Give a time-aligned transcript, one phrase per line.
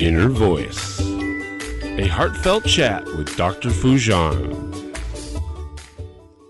[0.00, 3.68] Inner Voice, a heartfelt chat with Dr.
[3.68, 4.74] Foojan.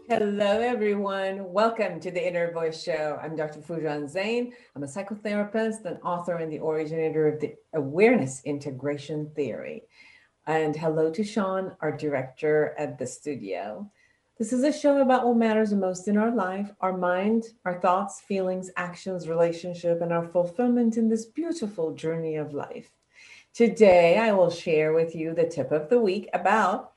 [0.09, 1.53] Hello, everyone.
[1.53, 3.19] Welcome to the Inner Voice Show.
[3.23, 3.61] I'm Dr.
[3.61, 4.53] Foojan Zeine.
[4.75, 9.83] I'm a psychotherapist, an author, and the originator of the Awareness Integration Theory.
[10.47, 13.91] And hello to Sean, our director at the studio.
[14.39, 18.23] This is a show about what matters most in our life our mind, our thoughts,
[18.23, 22.94] feelings, actions, relationship, and our fulfillment in this beautiful journey of life.
[23.55, 26.91] Today, I will share with you the tip of the week about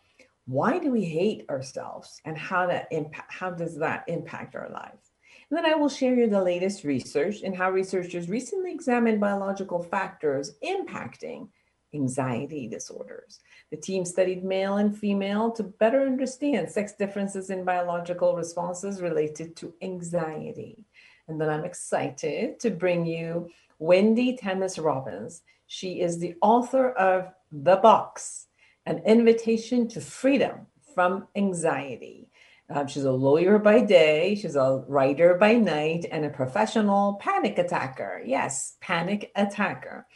[0.48, 5.12] why do we hate ourselves and how that impact how does that impact our lives?
[5.52, 9.84] And then i will share you the latest research and how researchers recently examined biological
[9.84, 11.50] factors impacting
[11.94, 13.40] anxiety disorders.
[13.70, 19.56] The team studied male and female to better understand sex differences in biological responses related
[19.58, 20.86] to anxiety.
[21.28, 27.32] And then i'm excited to bring you wendy Dennis robbins she is the author of
[27.52, 28.48] the box
[28.88, 30.66] an invitation to freedom
[30.96, 32.30] from anxiety.
[32.74, 37.58] Um, she's a lawyer by day, she's a writer by night, and a professional panic
[37.58, 38.22] attacker.
[38.26, 40.08] Yes, panic attacker.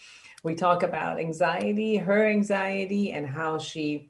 [0.44, 4.10] We talk about anxiety, her anxiety, and how she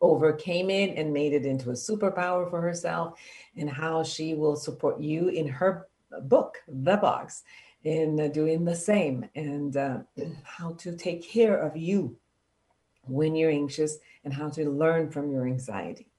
[0.00, 3.18] overcame it and made it into a superpower for herself,
[3.56, 5.88] and how she will support you in her
[6.22, 7.42] book, The Box,
[7.84, 9.98] in doing the same, and uh,
[10.44, 12.16] how to take care of you
[13.04, 16.10] when you're anxious and how to learn from your anxiety.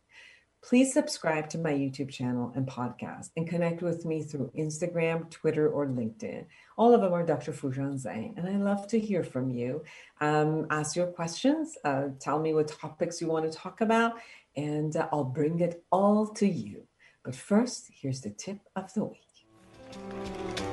[0.64, 5.68] Please subscribe to my YouTube channel and podcast and connect with me through Instagram, Twitter,
[5.68, 6.46] or LinkedIn.
[6.78, 7.52] All of them are Dr.
[7.52, 9.84] Foojan Zeine, and I love to hear from you.
[10.20, 14.14] Um, ask your questions, uh, tell me what topics you want to talk about,
[14.56, 16.84] and uh, I'll bring it all to you.
[17.24, 20.70] But first, here's the tip of the week.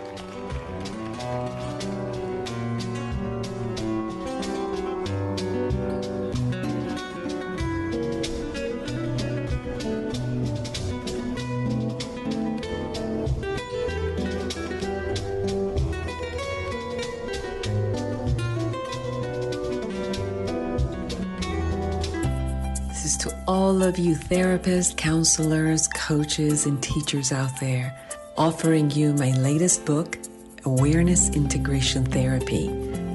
[23.68, 27.94] All of you therapists, counselors, coaches, and teachers out there,
[28.38, 30.16] offering you my latest book,
[30.64, 32.68] Awareness Integration Therapy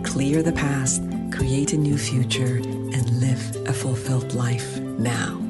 [0.04, 5.42] Clear the Past, Create a New Future, and Live a Fulfilled Life Now.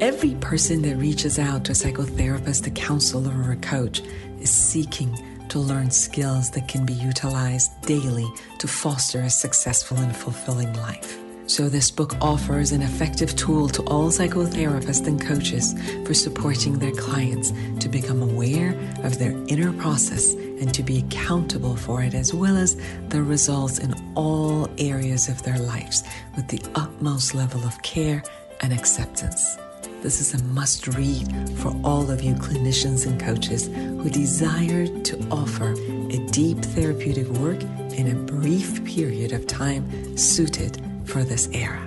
[0.00, 4.02] Every person that reaches out to a psychotherapist, a counselor, or a coach
[4.38, 8.28] is seeking to learn skills that can be utilized daily
[8.60, 11.23] to foster a successful and fulfilling life.
[11.46, 15.74] So, this book offers an effective tool to all psychotherapists and coaches
[16.06, 18.70] for supporting their clients to become aware
[19.02, 22.76] of their inner process and to be accountable for it, as well as
[23.10, 26.02] the results in all areas of their lives
[26.34, 28.22] with the utmost level of care
[28.60, 29.58] and acceptance.
[30.00, 31.28] This is a must read
[31.58, 37.62] for all of you clinicians and coaches who desire to offer a deep therapeutic work
[37.92, 41.80] in a brief period of time suited for this era.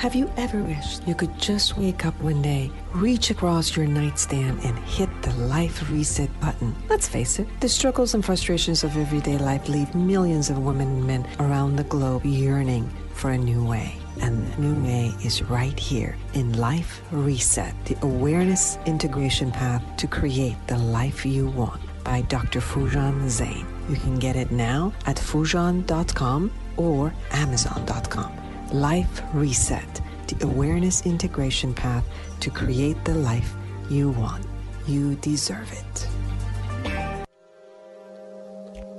[0.00, 4.58] Have you ever wished you could just wake up one day, reach across your nightstand,
[4.64, 6.74] and hit the life reset button?
[6.88, 11.06] Let's face it, the struggles and frustrations of everyday life leave millions of women and
[11.06, 13.94] men around the globe yearning for a new way.
[14.22, 20.06] And the new way is right here in Life Reset, the awareness integration path to
[20.06, 22.60] create the life you want by Dr.
[22.60, 23.66] Foojan Zeine.
[23.90, 26.50] You can get it now at foojan.com
[26.80, 28.32] or Amazon.com.
[28.72, 32.04] Life Reset, the awareness integration path
[32.40, 33.54] to create the life
[33.90, 34.46] you want.
[34.86, 36.08] You deserve it.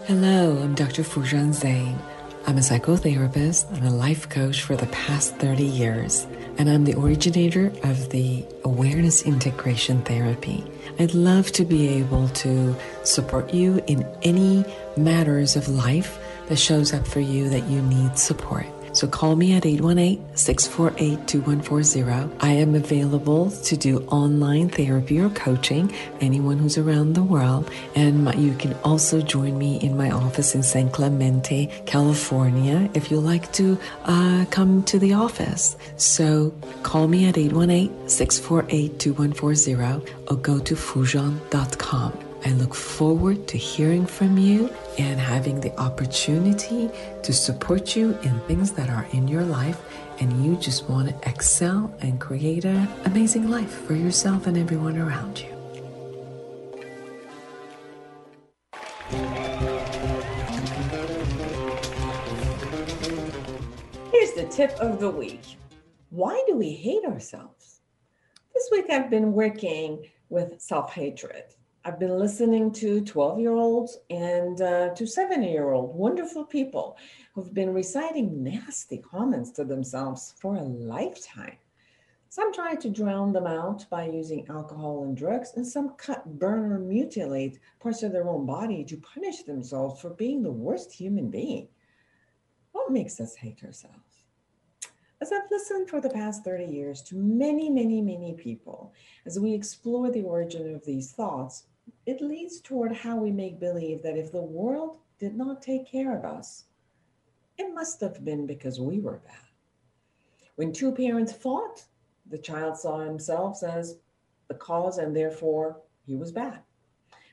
[0.06, 1.04] Hello, I'm Dr.
[1.04, 1.98] Foojan Zeine.
[2.48, 6.26] I'm a psychotherapist and a life coach for the past 30 years,
[6.58, 10.64] and I'm the originator of the awareness integration therapy.
[11.00, 14.66] I'd love to be able to support you in any
[14.98, 16.18] matters of life
[16.52, 18.66] that shows up for you that you need support.
[18.92, 22.30] So call me at 818-648-2140.
[22.42, 27.72] I am available to do online therapy or coaching, anyone who's around the world.
[27.96, 33.10] And my, you can also join me in my office in San Clemente, California, if
[33.10, 35.78] you like to uh, come to the office.
[35.96, 42.21] So call me at 818-648-2140 or go to foojan.com.
[42.44, 46.90] I look forward to hearing from you and having the opportunity
[47.22, 49.80] to support you in things that are in your life
[50.20, 54.98] and you just want to excel and create an amazing life for yourself and everyone
[54.98, 55.50] around you.
[64.12, 65.44] Here's the tip of the week.
[66.10, 67.82] Why do we hate ourselves?
[68.56, 71.44] This week I've been working with self hatred.
[71.84, 76.96] I've been listening to 12 year olds and uh, to 70 year old wonderful people
[77.34, 81.58] who've been reciting nasty comments to themselves for a lifetime.
[82.30, 86.72] Some try to drown them out by using alcohol and drugs, and some cut, burn,
[86.72, 91.32] or mutilate parts of their own body to punish themselves for being the worst human
[91.32, 91.68] being.
[92.74, 94.24] What makes us hate ourselves?
[95.20, 98.94] As I've listened for the past 30 years to many, many, many people,
[99.26, 101.66] as we explore the origin of these thoughts,
[102.06, 106.18] it leads toward how we make believe that if the world did not take care
[106.18, 106.66] of us,
[107.58, 109.36] it must have been because we were bad.
[110.56, 111.84] When two parents fought,
[112.30, 113.98] the child saw himself as
[114.48, 116.60] the cause and therefore he was bad.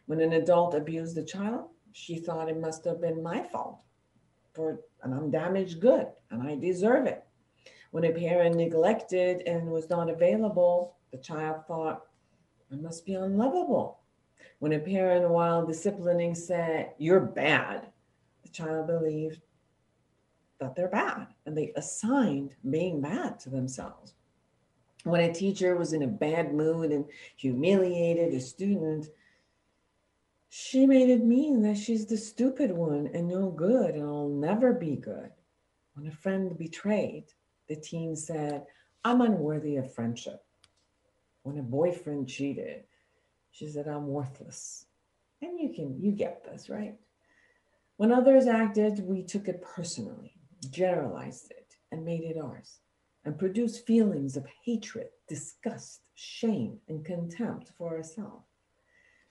[0.07, 3.79] When an adult abused the child, she thought it must have been my fault
[4.55, 7.25] for and I'm damaged good and I deserve it.
[7.91, 12.07] When a parent neglected and was not available, the child thought
[12.71, 13.98] I must be unlovable.
[14.59, 17.87] When a parent, while disciplining, said, You're bad,
[18.43, 19.41] the child believed
[20.59, 24.15] that they're bad and they assigned being bad to themselves.
[25.05, 27.05] When a teacher was in a bad mood and
[27.37, 29.07] humiliated a student,
[30.49, 34.73] she made it mean that she's the stupid one and no good and I'll never
[34.73, 35.31] be good.
[35.95, 37.27] When a friend betrayed,
[37.69, 38.65] the teen said,
[39.05, 40.45] I'm unworthy of friendship.
[41.43, 42.85] When a boyfriend cheated,
[43.59, 44.87] she said, I'm worthless.
[45.43, 46.95] And you can, you get this, right?
[47.97, 50.35] When others acted, we took it personally,
[50.71, 52.79] generalized it, and made it ours
[53.25, 58.47] and produced feelings of hatred, disgust, shame, and contempt for ourselves.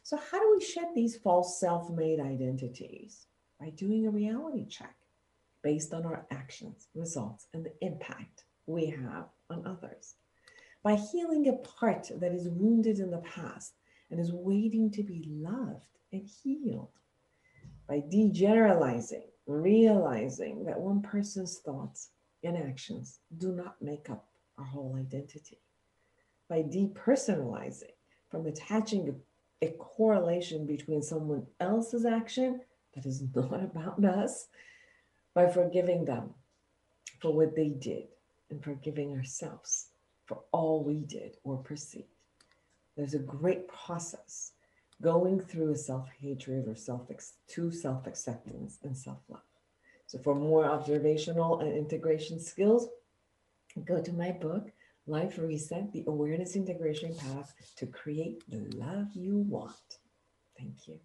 [0.04, 3.28] So, how do we shed these false self made identities?
[3.60, 4.96] By doing a reality check
[5.64, 10.16] based on our actions, results, and the impact we have on others.
[10.84, 13.74] By healing a part that is wounded in the past
[14.09, 16.89] and is waiting to be loved and healed.
[17.88, 22.09] By degeneralizing, realizing that one person's thoughts
[22.44, 24.27] and actions do not make up
[24.57, 25.59] our whole identity.
[26.50, 27.92] By depersonalizing,
[28.30, 29.15] from attaching
[29.62, 32.62] a, correlation between someone else's action
[32.94, 34.48] that is not about us,
[35.33, 36.33] by forgiving them
[37.19, 38.04] for what they did
[38.50, 39.89] and forgiving ourselves
[40.25, 42.17] for all we did or perceived.
[42.98, 44.54] There's a great process
[45.02, 47.04] going through a self hatred or self
[47.50, 49.42] to self acceptance and self love.
[50.08, 52.88] So for more observational and integration skills,
[53.86, 54.72] go to my book,
[55.06, 60.00] Life Reset, the Awareness Integration Path to Create the Love You Want.
[60.58, 61.00] Thank you.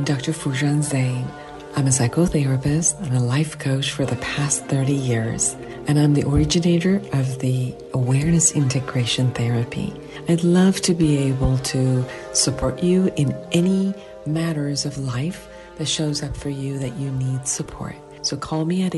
[0.00, 0.32] I'm Dr.
[0.32, 1.30] Foojan Zeine.
[1.76, 5.54] I'm a psychotherapist and a life coach for the past 30 years,
[5.88, 9.92] and I'm the originator of the Awareness Integration Therapy.
[10.26, 12.02] I'd love to be able to
[12.32, 13.92] support you in any
[14.24, 17.94] matters of life that shows up for you that you need support.
[18.22, 18.94] So call me at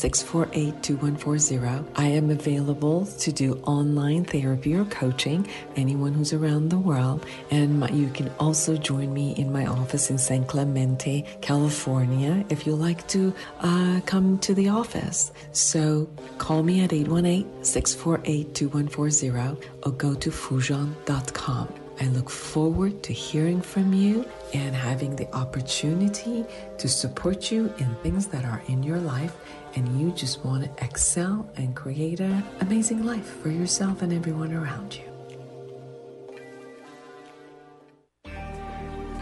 [0.00, 1.86] 818-648-2140.
[1.96, 7.24] I am available to do online therapy or coaching, anyone who's around the world.
[7.50, 12.66] And my, you can also join me in my office in San Clemente, California, if
[12.66, 15.32] you like to uh, come to the office.
[15.52, 21.68] So call me at 818-648-2140 or go to foojan.com.
[21.98, 26.44] I look forward to hearing from you and having the opportunity
[26.76, 29.34] to support you in things that are in your life
[29.76, 34.52] and you just want to excel and create an amazing life for yourself and everyone
[34.52, 35.15] around you.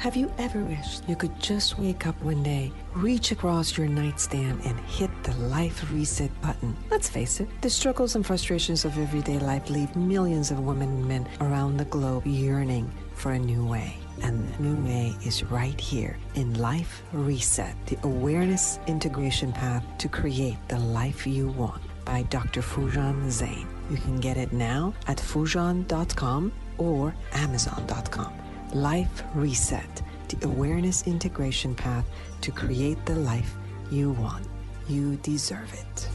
[0.04, 4.60] Have you ever wished you could just wake up one day, reach across your nightstand,
[4.66, 6.76] and hit the life reset button?
[6.90, 11.08] Let's face it, the struggles and frustrations of everyday life leave millions of women and
[11.08, 13.96] men around the globe yearning for a new way.
[14.20, 20.08] And the new way is right here in Life Reset, the awareness integration path to
[20.10, 21.80] create the life you want.
[22.04, 22.60] by Dr.
[22.60, 23.66] Foojan Zeine.
[23.90, 28.43] You can get it now at foojan.com or amazon.com.
[28.74, 32.04] Life Reset, the awareness integration path
[32.40, 33.54] to create the life
[33.88, 34.44] you want.
[34.88, 36.08] You deserve it.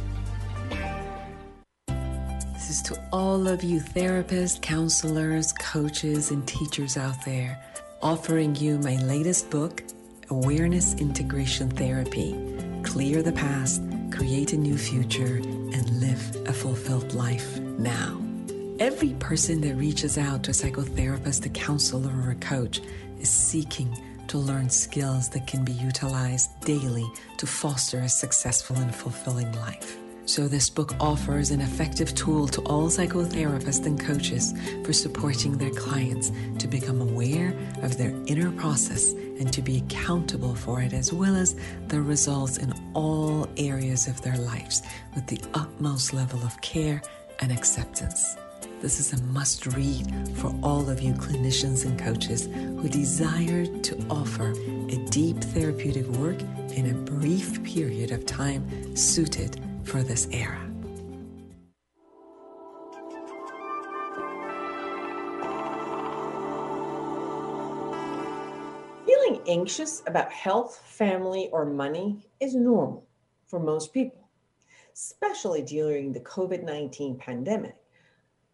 [2.54, 7.64] This is to all of you therapists, counselors, coaches, and teachers out there,
[8.02, 9.82] offering you my latest book,
[10.30, 12.36] Awareness Integration Therapy
[12.84, 18.29] Clear the Past, Create a New Future, and Live a Fulfilled Life now.
[18.80, 22.80] Every person that reaches out to a psychotherapist, a counselor, or a coach
[23.20, 23.94] is seeking
[24.30, 27.06] to learn skills that can be utilized daily
[27.40, 29.98] to foster a successful and fulfilling life.
[30.24, 34.54] So, this book offers an effective tool to all psychotherapists and coaches
[34.86, 40.56] for supporting their clients to become aware of their inner process and to be accountable
[40.56, 41.58] for it, as well as
[41.90, 44.84] the results in all areas of their lives
[45.16, 47.02] with the utmost level of care
[47.42, 48.38] and acceptance.
[48.82, 54.06] This is a must read for all of you clinicians and coaches who desire to
[54.10, 60.60] offer a deep therapeutic work in a brief period of time suited for this era.
[69.06, 73.06] Feeling anxious about health, family, or money is normal
[73.46, 74.30] for most people,
[74.94, 77.76] especially during the COVID 19 pandemic.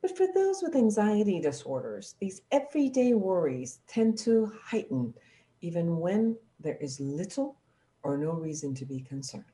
[0.06, 5.16] But for those with anxiety disorders, these everyday worries tend to heighten
[5.62, 7.58] even when there is little
[8.04, 9.46] or no reason to be concerned.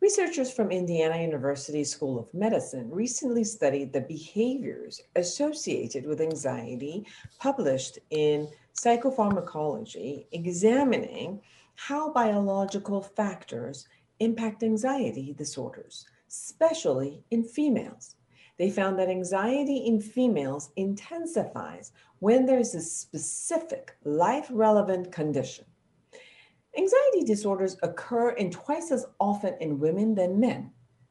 [0.00, 7.06] Researchers from Indiana University School of Medicine recently studied the behaviors associated with anxiety
[7.38, 11.38] published in Psychopharmacology, examining
[11.74, 13.86] how biological factors
[14.20, 18.16] impact anxiety disorders, especially in females
[18.60, 25.64] they found that anxiety in females intensifies when there's a specific life relevant condition.
[26.76, 30.70] Anxiety disorders occur in twice as often in women than men,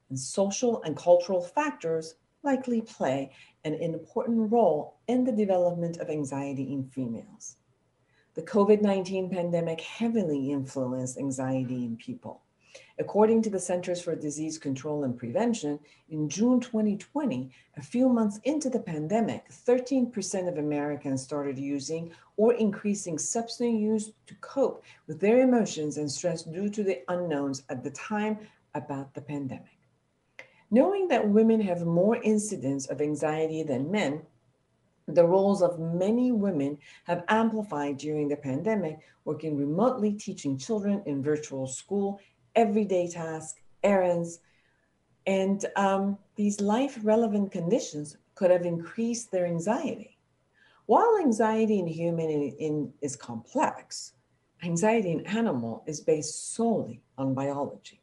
[0.10, 2.13] and social and cultural factors
[2.44, 3.32] likely play
[3.63, 7.56] an important role in the development of anxiety in females.
[8.36, 12.44] The COVID 19 pandemic heavily influenced anxiety in people.
[13.00, 18.40] According to the Centers for Disease Control and Prevention, in June 2020, a few months
[18.44, 25.20] into the pandemic, 13% of Americans started using or increasing substance use to cope with
[25.20, 28.38] their emotions and stress due to the unknowns at the time
[28.76, 29.78] about the pandemic.
[30.72, 34.22] Knowing that women have more incidence of anxiety than men,
[35.08, 41.24] the roles of many women have amplified during the pandemic, working remotely, teaching children in
[41.24, 42.20] virtual school,
[42.56, 44.39] everyday tasks, errands,
[45.25, 50.18] and um, these life relevant conditions could have increased their anxiety.
[50.86, 54.13] While anxiety in human in, in, is complex,
[54.63, 58.01] anxiety in animal is based solely on biology.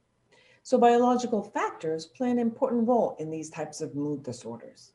[0.63, 4.93] So biological factors play an important role in these types of mood disorders.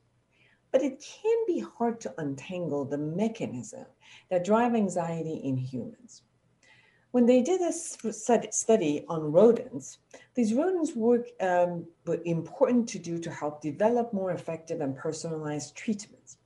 [0.72, 3.86] But it can be hard to untangle the mechanism
[4.30, 6.24] that drive anxiety in humans.
[7.12, 9.98] When they did a study on rodents,
[10.34, 15.76] these rodents were, um, were important to do to help develop more effective and personalized
[15.76, 16.38] treatments.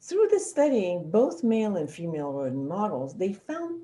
[0.00, 3.82] Through the studying both male and female rodent models, they found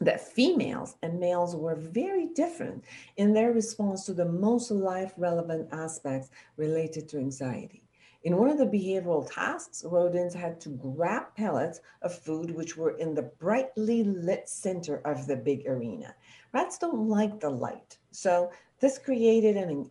[0.00, 2.84] that females and males were very different
[3.16, 7.82] in their response to the most life relevant aspects related to anxiety.
[8.22, 12.98] In one of the behavioral tasks, rodents had to grab pellets of food which were
[12.98, 16.14] in the brightly lit center of the big arena.
[16.52, 19.90] Rats don't like the light, so this created an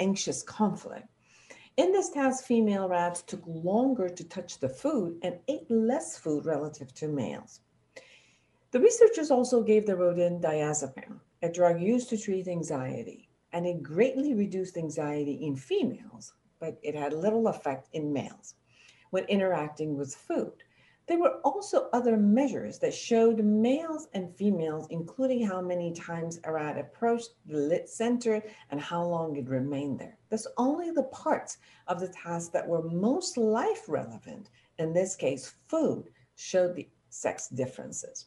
[0.00, 1.08] anxious conflict.
[1.78, 6.44] In this task, female rats took longer to touch the food and ate less food
[6.44, 7.60] relative to males.
[8.72, 13.82] The researchers also gave the rodent diazepam, a drug used to treat anxiety, and it
[13.82, 18.54] greatly reduced anxiety in females but it had little effect in males
[19.10, 20.62] when interacting with food.
[21.08, 26.52] There were also other measures that showed males and females, including how many times a
[26.52, 28.40] rat approached the lit center
[28.70, 30.16] and how long it remained there.
[30.28, 35.54] That's only the parts of the task that were most life relevant, in this case,
[35.66, 38.26] food, showed the sex differences.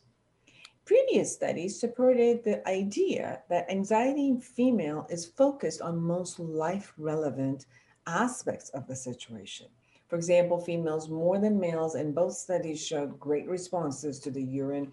[0.84, 7.66] Previous studies supported the idea that anxiety in female is focused on most life relevant
[8.08, 9.68] aspects of the situation.
[10.08, 14.92] For example, females more than males in both studies showed great responses to the urine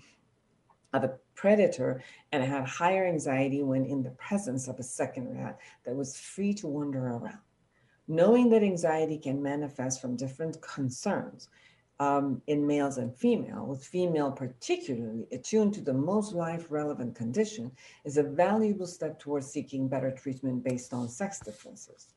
[0.92, 2.02] of a predator
[2.32, 6.54] and had higher anxiety when in the presence of a second rat that was free
[6.54, 7.38] to wander around.
[8.08, 11.48] Knowing that anxiety can manifest from different concerns
[12.00, 17.70] um, in males and female, with female particularly attuned to the most life relevant condition,
[18.04, 22.08] is a valuable step towards seeking better treatment based on sex differences.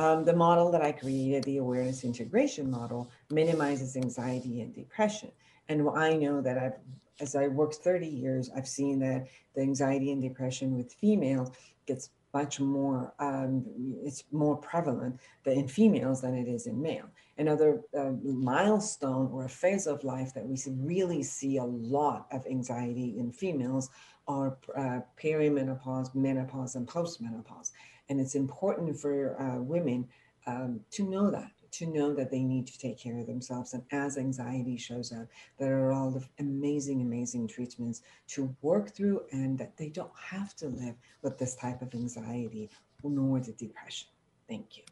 [0.00, 5.30] Um, the model that I created, the awareness integration model, minimizes anxiety and depression.
[5.68, 6.78] And I know that I've,
[7.20, 11.50] as I worked 30 years, I've seen that the anxiety and depression with females
[11.84, 13.62] gets much more, um,
[14.02, 17.10] it's more prevalent in females than it is in male.
[17.36, 22.46] Another uh, milestone or a phase of life that we really see a lot of
[22.46, 23.90] anxiety in females
[24.26, 27.72] are uh, perimenopause, menopause, and postmenopause.
[28.10, 30.08] And it's important for uh, women
[30.46, 33.72] um, to know that, to know that they need to take care of themselves.
[33.72, 39.22] And as anxiety shows up, there are all the amazing, amazing treatments to work through
[39.30, 42.68] and that they don't have to live with this type of anxiety
[43.02, 44.08] nor the depression.
[44.48, 44.82] Thank you.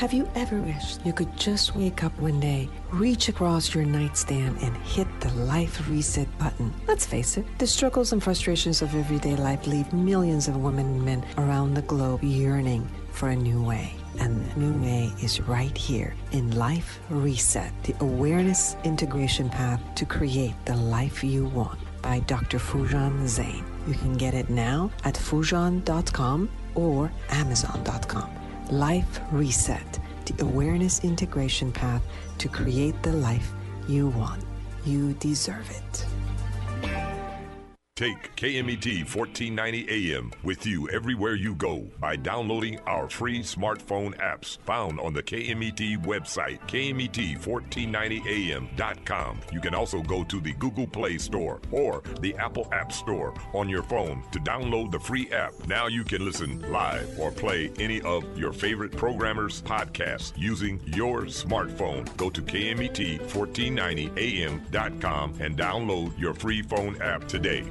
[0.00, 4.56] Have you ever wished you could just wake up one day, reach across your nightstand,
[4.62, 6.72] and hit the life reset button?
[6.88, 11.04] Let's face it, the struggles and frustrations of everyday life leave millions of women and
[11.04, 13.92] men around the globe yearning for a new way.
[14.18, 20.06] And the new way is right here in Life Reset, the awareness integration path to
[20.06, 22.58] create the life you want by Dr.
[22.58, 23.66] Foojan Zeine.
[23.86, 28.39] You can get it now at foojan.com or amazon.com.
[28.70, 32.04] Life Reset, the awareness integration path
[32.38, 33.52] to create the life
[33.88, 34.44] you want.
[34.84, 36.06] You deserve it.
[38.00, 44.56] Take KMET 1490 AM with you everywhere you go by downloading our free smartphone apps
[44.60, 49.40] found on the KMET website, KMET1490AM.com.
[49.52, 53.68] You can also go to the Google Play Store or the Apple App Store on
[53.68, 55.52] your phone to download the free app.
[55.66, 61.24] Now you can listen live or play any of your favorite programmers' podcasts using your
[61.24, 62.16] smartphone.
[62.16, 67.62] Go to KMET1490AM.com and download your free phone app today.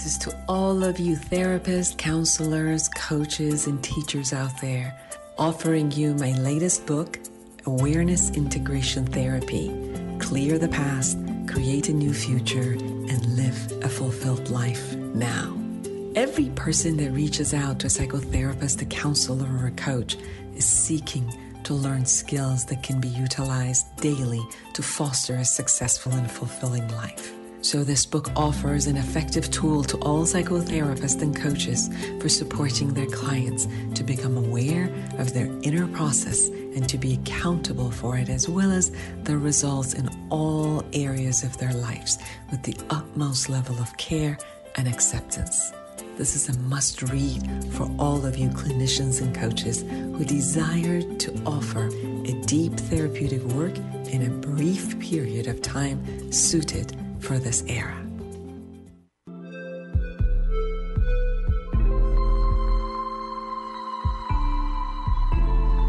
[0.00, 4.98] This is to all of you therapists, counselors, coaches, and teachers out there,
[5.36, 7.18] offering you my latest book,
[7.66, 9.68] Awareness Integration Therapy
[10.18, 15.54] Clear the Past, Create a New Future, and Live a Fulfilled Life Now.
[16.14, 20.16] Every person that reaches out to a psychotherapist, a counselor, or a coach
[20.54, 21.30] is seeking
[21.64, 27.34] to learn skills that can be utilized daily to foster a successful and fulfilling life.
[27.62, 33.06] So, this book offers an effective tool to all psychotherapists and coaches for supporting their
[33.06, 38.48] clients to become aware of their inner process and to be accountable for it, as
[38.48, 38.92] well as
[39.24, 42.18] the results in all areas of their lives
[42.50, 44.38] with the utmost level of care
[44.76, 45.70] and acceptance.
[46.16, 47.42] This is a must read
[47.72, 53.76] for all of you clinicians and coaches who desire to offer a deep therapeutic work
[54.08, 57.96] in a brief period of time suited for this era.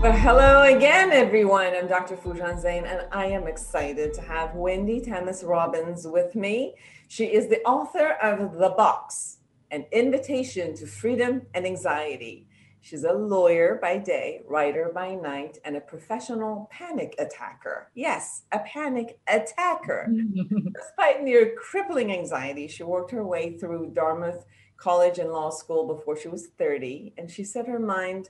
[0.01, 1.75] Well, hello again, everyone.
[1.75, 2.15] I'm Dr.
[2.15, 6.73] Foojan Zeine, and I am excited to have Wendy Thomas Robbins with me.
[7.07, 9.37] She is the author of The Box
[9.69, 12.47] An Invitation to Freedom and Anxiety.
[12.83, 17.91] She's a lawyer by day, writer by night, and a professional panic attacker.
[17.93, 20.11] Yes, a panic attacker.
[20.73, 24.45] Despite near crippling anxiety, she worked her way through Dartmouth
[24.77, 28.29] College and law school before she was 30, and she set her mind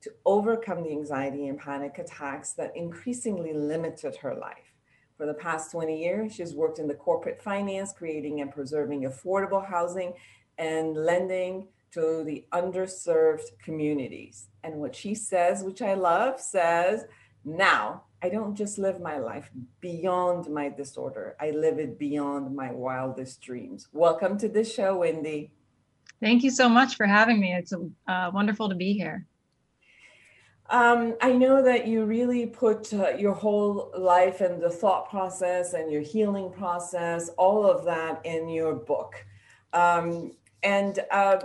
[0.00, 4.72] to overcome the anxiety and panic attacks that increasingly limited her life.
[5.18, 9.68] For the past 20 years, she's worked in the corporate finance, creating and preserving affordable
[9.68, 10.14] housing
[10.56, 14.48] and lending to the underserved communities.
[14.62, 17.04] And what she says, which I love, says
[17.44, 19.50] Now, I don't just live my life
[19.80, 23.88] beyond my disorder, I live it beyond my wildest dreams.
[23.92, 25.50] Welcome to the show, Wendy.
[26.20, 27.54] Thank you so much for having me.
[27.54, 29.26] It's uh, wonderful to be here.
[30.68, 35.72] Um, I know that you really put uh, your whole life and the thought process
[35.72, 39.26] and your healing process, all of that in your book.
[39.72, 41.40] Um, and uh,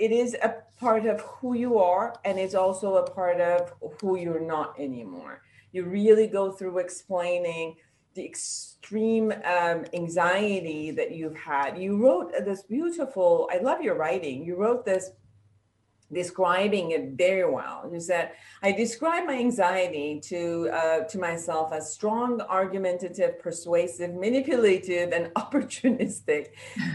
[0.00, 4.16] it is a part of who you are, and it's also a part of who
[4.16, 5.42] you're not anymore.
[5.72, 7.76] You really go through explaining
[8.14, 11.78] the extreme um, anxiety that you've had.
[11.78, 14.42] You wrote this beautiful, I love your writing.
[14.42, 15.10] You wrote this
[16.12, 17.88] describing it very well.
[17.92, 25.12] You said, I describe my anxiety to, uh, to myself as strong, argumentative, persuasive, manipulative,
[25.12, 26.48] and opportunistic.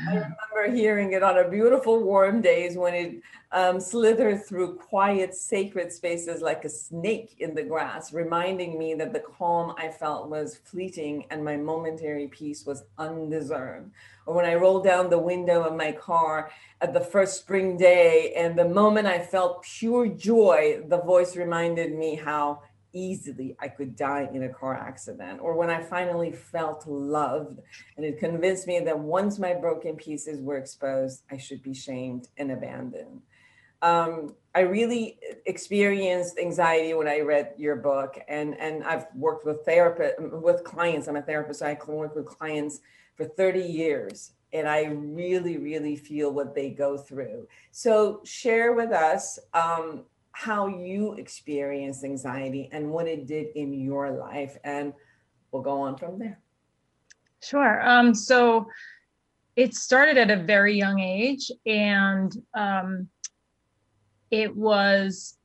[0.08, 0.12] I
[0.54, 3.22] remember hearing it on a beautiful warm days when it
[3.52, 9.14] um, slithered through quiet, sacred spaces like a snake in the grass, reminding me that
[9.14, 13.92] the calm I felt was fleeting and my momentary peace was undeserved.
[14.26, 18.34] Or when I rolled down the window of my car at the first spring day,
[18.36, 22.62] and the moment I felt pure joy, the voice reminded me how
[22.96, 27.60] easily I could die in a car accident, or when I finally felt loved,
[27.98, 32.30] and it convinced me that once my broken pieces were exposed, I should be shamed
[32.38, 33.22] and abandoned.
[33.82, 39.66] Um, I really experienced anxiety when I read your book, and and I've worked with
[39.66, 41.08] therapist with clients.
[41.08, 41.60] I'm a therapist.
[41.60, 42.80] So I work with clients
[43.16, 47.48] for 30 years, and I really, really feel what they go through.
[47.72, 54.12] So share with us um, how you experienced anxiety and what it did in your
[54.12, 54.94] life, and
[55.52, 56.40] we'll go on from there.
[57.42, 57.88] Sure.
[57.88, 58.68] Um, so
[59.56, 63.08] it started at a very young age, and um,
[64.32, 65.38] it was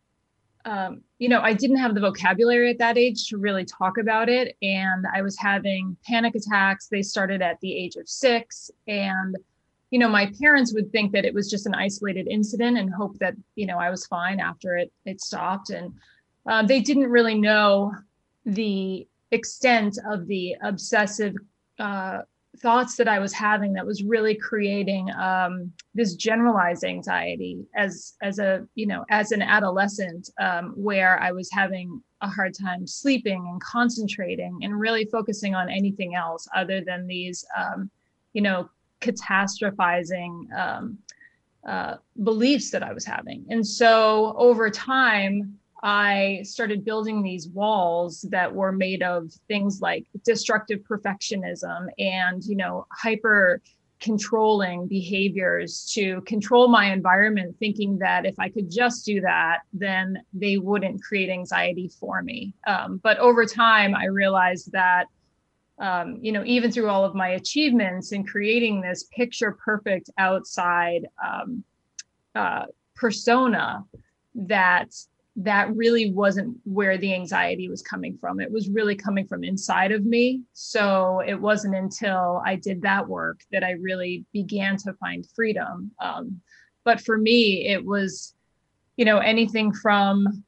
[0.64, 4.28] um, you know, I didn't have the vocabulary at that age to really talk about
[4.28, 4.56] it.
[4.62, 6.86] And I was having panic attacks.
[6.86, 8.70] They started at the age of six.
[8.86, 9.36] And,
[9.90, 13.18] you know, my parents would think that it was just an isolated incident and hope
[13.18, 15.70] that, you know, I was fine after it, it stopped.
[15.70, 15.94] And
[16.46, 17.94] uh, they didn't really know
[18.44, 21.34] the extent of the obsessive
[21.78, 22.20] uh,
[22.58, 28.38] thoughts that I was having that was really creating um, this generalized anxiety as as
[28.38, 33.46] a you know as an adolescent um, where I was having a hard time sleeping
[33.48, 37.90] and concentrating and really focusing on anything else other than these um,
[38.32, 38.68] you know
[39.00, 40.98] catastrophizing um,
[41.66, 43.44] uh, beliefs that I was having.
[43.48, 50.06] And so over time I started building these walls that were made of things like
[50.24, 53.62] destructive perfectionism and, you know, hyper
[54.00, 60.22] controlling behaviors to control my environment, thinking that if I could just do that, then
[60.32, 62.54] they wouldn't create anxiety for me.
[62.66, 65.06] Um, but over time, I realized that,
[65.78, 71.06] um, you know, even through all of my achievements in creating this picture perfect outside
[71.22, 71.62] um,
[72.34, 73.84] uh, persona,
[74.34, 74.94] that
[75.42, 78.40] that really wasn't where the anxiety was coming from.
[78.40, 80.42] It was really coming from inside of me.
[80.52, 85.92] So it wasn't until I did that work that I really began to find freedom.
[85.98, 86.40] Um,
[86.84, 88.34] but for me, it was,
[88.96, 90.44] you know, anything from,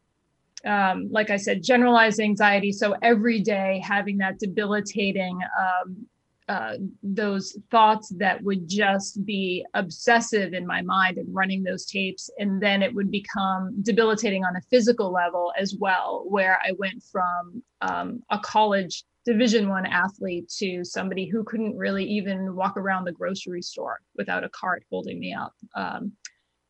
[0.67, 2.71] um, like I said, generalized anxiety.
[2.71, 6.07] So every day having that debilitating um,
[6.53, 12.29] uh, those thoughts that would just be obsessive in my mind and running those tapes.
[12.39, 17.03] And then it would become debilitating on a physical level as well where i went
[17.11, 23.05] from um, a college division one athlete to somebody who couldn't really even walk around
[23.05, 25.55] the grocery store without a cart holding me up.
[25.75, 26.13] Um,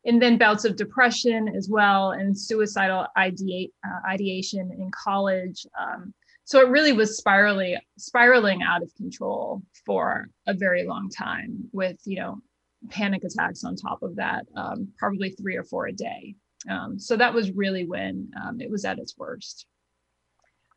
[0.04, 5.66] and then bouts of depression as well and suicidal uh, ideation in college.
[5.80, 6.12] Um,
[6.44, 11.98] so it really was spiraling spiraling out of control for a very long time with
[12.04, 12.38] you know
[12.90, 16.34] panic attacks on top of that um, probably three or four a day.
[16.68, 19.66] Um, so that was really when um, it was at its worst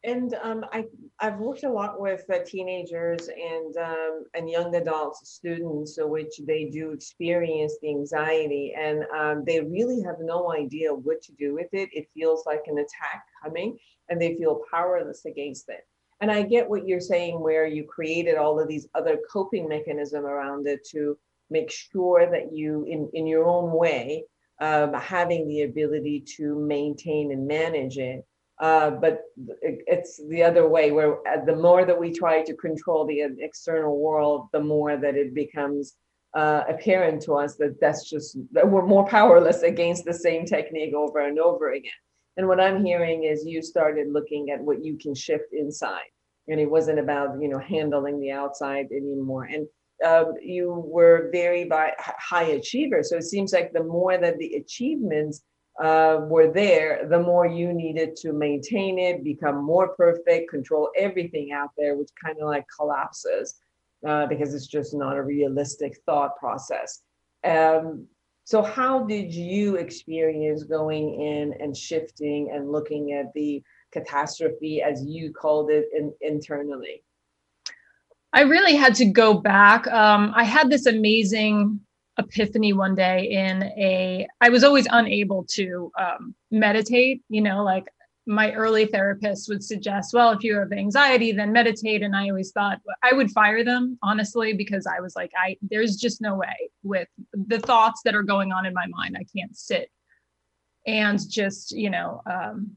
[0.06, 0.86] and um, I,
[1.20, 6.66] I've worked a lot with uh, teenagers and um, and young adults, students, which they
[6.66, 11.68] do experience the anxiety, and um, they really have no idea what to do with
[11.74, 11.90] it.
[11.92, 13.78] It feels like an attack coming,
[14.10, 15.88] and they feel powerless against it.
[16.22, 20.26] And I get what you're saying, where you created all of these other coping mechanism
[20.26, 21.18] around it to
[21.50, 24.26] make sure that you, in in your own way,
[24.62, 28.26] um, having the ability to maintain and manage it
[28.62, 29.22] uh, but
[29.62, 34.00] it's the other way where uh, the more that we try to control the external
[34.00, 35.96] world, the more that it becomes
[36.36, 40.94] uh, apparent to us that that's just that we're more powerless against the same technique
[40.94, 41.92] over and over again.
[42.38, 46.04] And what I'm hearing is you started looking at what you can shift inside.
[46.48, 49.46] And it wasn't about, you know, handling the outside anymore.
[49.46, 49.68] And
[50.06, 53.02] um, you were very by, high achiever.
[53.04, 55.42] So it seems like the more that the achievements
[55.84, 61.52] uh, were there, the more you needed to maintain it, become more perfect, control everything
[61.52, 63.56] out there, which kind of like collapses
[64.08, 67.02] uh, because it's just not a realistic thought process.
[67.44, 68.08] Um,
[68.46, 73.62] so, how did you experience going in and shifting and looking at the
[73.92, 77.04] catastrophe, as you called it, in, internally?
[78.34, 79.88] I really had to go back.
[79.88, 81.80] Um, I had this amazing
[82.18, 87.86] epiphany one day in a, I was always unable to um, meditate, you know, like
[88.28, 92.02] my early therapist would suggest, well, if you have anxiety, then meditate.
[92.02, 95.96] And I always thought I would fire them, honestly, because I was like, I there's
[95.96, 99.16] just no way with the thoughts that are going on in my mind.
[99.18, 99.92] I can't sit
[100.88, 102.72] and just, you know, um,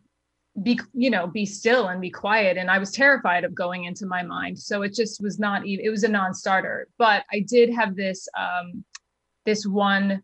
[0.62, 2.56] be, you know, be still and be quiet.
[2.58, 4.58] And I was terrified of going into my mind.
[4.58, 6.88] So it just was not even, it was a non-starter.
[6.98, 8.84] But I did have this um,
[9.48, 10.22] this one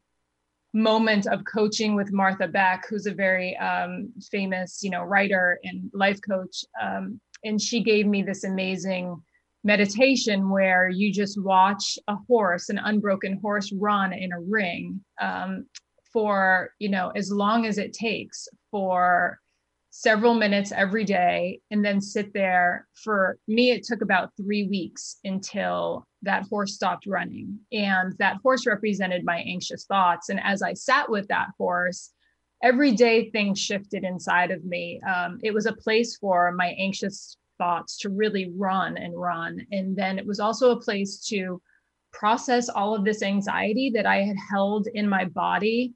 [0.74, 5.90] moment of coaching with Martha Beck, who's a very um, famous, you know, writer and
[5.94, 6.62] life coach.
[6.80, 9.16] Um, and she gave me this amazing
[9.62, 15.64] meditation where you just watch a horse, an unbroken horse, run in a ring um,
[16.12, 19.38] for, you know, as long as it takes for
[19.88, 25.18] several minutes every day and then sit there for me it took about 3 weeks
[25.22, 27.58] until that horse stopped running.
[27.72, 30.28] And that horse represented my anxious thoughts.
[30.28, 32.10] And as i sat with that horse
[32.62, 35.00] every day things shifted inside of me.
[35.02, 39.66] Um, it was a place for my anxious thoughts to really run and run.
[39.70, 41.60] And then it was also a place to
[42.12, 45.92] process all of this anxiety that i had held in my body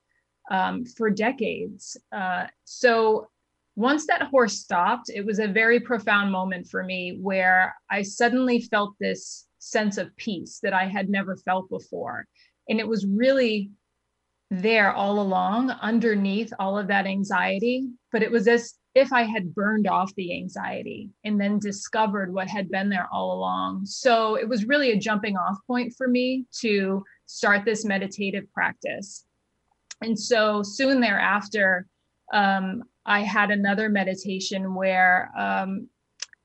[0.51, 1.97] um, for decades.
[2.13, 3.29] Uh, so
[3.77, 8.61] once that horse stopped, it was a very profound moment for me where I suddenly
[8.61, 12.27] felt this sense of peace that I had never felt before.
[12.69, 13.71] And it was really
[14.51, 17.89] there all along underneath all of that anxiety.
[18.13, 22.49] But it was as if I had burned off the anxiety and then discovered what
[22.49, 23.87] had been there all along.
[23.87, 29.25] So it was really a jumping off point for me to start this meditative practice.
[30.03, 31.87] And so soon thereafter,
[32.33, 35.89] um, I had another meditation where um,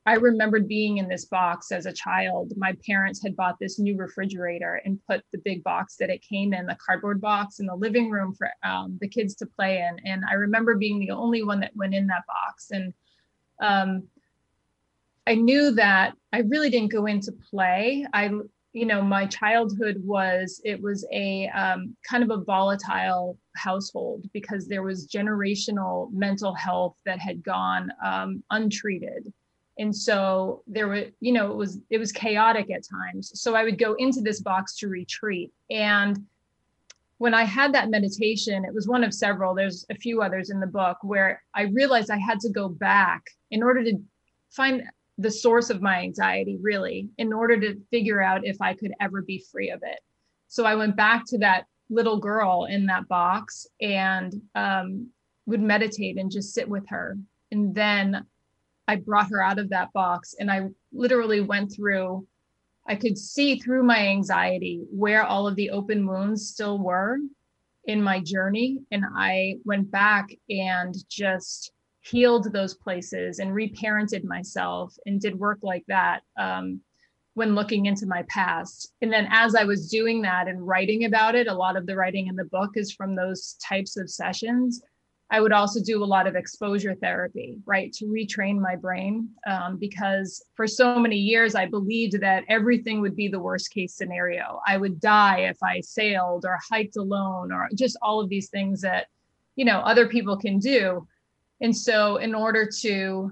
[0.05, 2.51] I remembered being in this box as a child.
[2.57, 6.53] My parents had bought this new refrigerator and put the big box that it came
[6.53, 9.97] in, the cardboard box, in the living room for um, the kids to play in.
[10.05, 12.71] And I remember being the only one that went in that box.
[12.71, 12.93] And
[13.61, 14.03] um,
[15.25, 18.05] I knew that I really didn't go into play.
[18.13, 18.31] I
[18.73, 24.67] you know my childhood was it was a um, kind of a volatile household because
[24.67, 29.31] there was generational mental health that had gone um, untreated
[29.79, 33.63] and so there were you know it was it was chaotic at times so i
[33.63, 36.23] would go into this box to retreat and
[37.17, 40.59] when i had that meditation it was one of several there's a few others in
[40.59, 43.97] the book where i realized i had to go back in order to
[44.51, 44.83] find
[45.17, 49.21] the source of my anxiety really in order to figure out if I could ever
[49.21, 49.99] be free of it.
[50.47, 55.09] So I went back to that little girl in that box and um,
[55.45, 57.17] would meditate and just sit with her.
[57.51, 58.25] And then
[58.87, 62.27] I brought her out of that box and I literally went through,
[62.87, 67.17] I could see through my anxiety where all of the open wounds still were
[67.85, 68.79] in my journey.
[68.91, 75.59] And I went back and just healed those places and reparented myself and did work
[75.61, 76.81] like that um,
[77.33, 78.91] when looking into my past.
[79.01, 81.95] And then as I was doing that and writing about it, a lot of the
[81.95, 84.81] writing in the book is from those types of sessions.
[85.33, 89.29] I would also do a lot of exposure therapy, right, to retrain my brain.
[89.47, 93.95] Um, because for so many years, I believed that everything would be the worst case
[93.95, 94.61] scenario.
[94.67, 98.79] I would die if I sailed or hiked alone or just all of these things
[98.81, 99.07] that,
[99.55, 101.07] you know, other people can do
[101.63, 103.31] and so in order to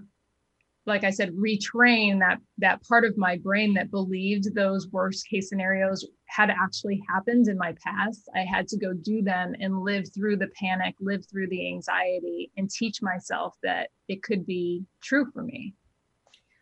[0.85, 5.49] like i said retrain that that part of my brain that believed those worst case
[5.49, 10.05] scenarios had actually happened in my past i had to go do them and live
[10.13, 15.25] through the panic live through the anxiety and teach myself that it could be true
[15.33, 15.73] for me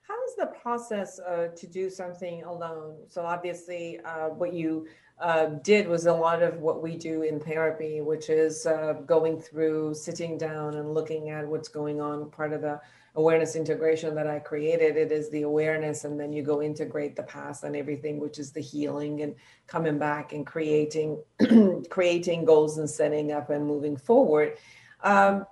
[0.08, 4.86] how is the process uh, to do something alone so obviously uh, what you
[5.20, 9.38] uh, did was a lot of what we do in therapy, which is uh, going
[9.38, 12.32] through, sitting down, and looking at what's going on.
[12.32, 12.80] Part of the
[13.20, 17.24] awareness integration that I created, it is the awareness, and then you go integrate the
[17.24, 19.36] past and everything, which is the healing and
[19.68, 21.22] coming back and creating,
[21.90, 24.58] creating goals and setting up and moving forward.
[25.04, 25.46] Um,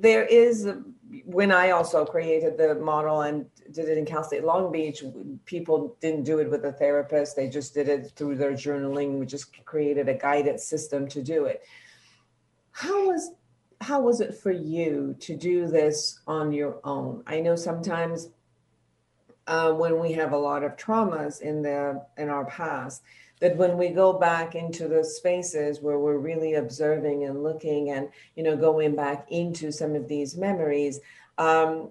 [0.00, 0.68] there is
[1.24, 5.02] when I also created the model and did it in Cal State Long Beach,
[5.44, 7.34] people didn't do it with a therapist.
[7.34, 9.18] They just did it through their journaling.
[9.18, 11.62] We just created a guided system to do it.
[12.72, 13.32] How was
[13.80, 17.22] how was it for you to do this on your own?
[17.26, 18.30] I know sometimes
[19.46, 23.02] uh, when we have a lot of traumas in the in our past,
[23.40, 28.08] that when we go back into the spaces where we're really observing and looking and
[28.34, 31.00] you know going back into some of these memories
[31.38, 31.88] um,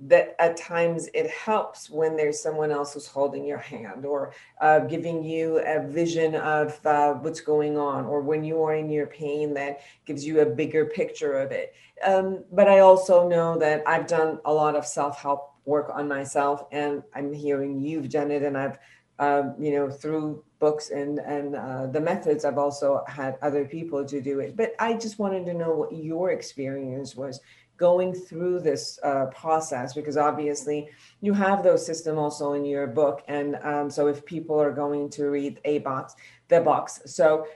[0.00, 4.80] that at times it helps when there's someone else who's holding your hand or uh,
[4.80, 9.06] giving you a vision of uh, what's going on or when you are in your
[9.06, 13.82] pain that gives you a bigger picture of it um, but i also know that
[13.86, 18.42] i've done a lot of self-help work on myself and i'm hearing you've done it
[18.42, 18.78] and i've
[19.18, 24.04] um, you know, through books and and uh, the methods, I've also had other people
[24.04, 24.56] to do it.
[24.56, 27.40] But I just wanted to know what your experience was
[27.76, 30.88] going through this uh, process because obviously
[31.20, 35.10] you have those systems also in your book and um, so if people are going
[35.10, 36.14] to read a box
[36.48, 37.46] the box so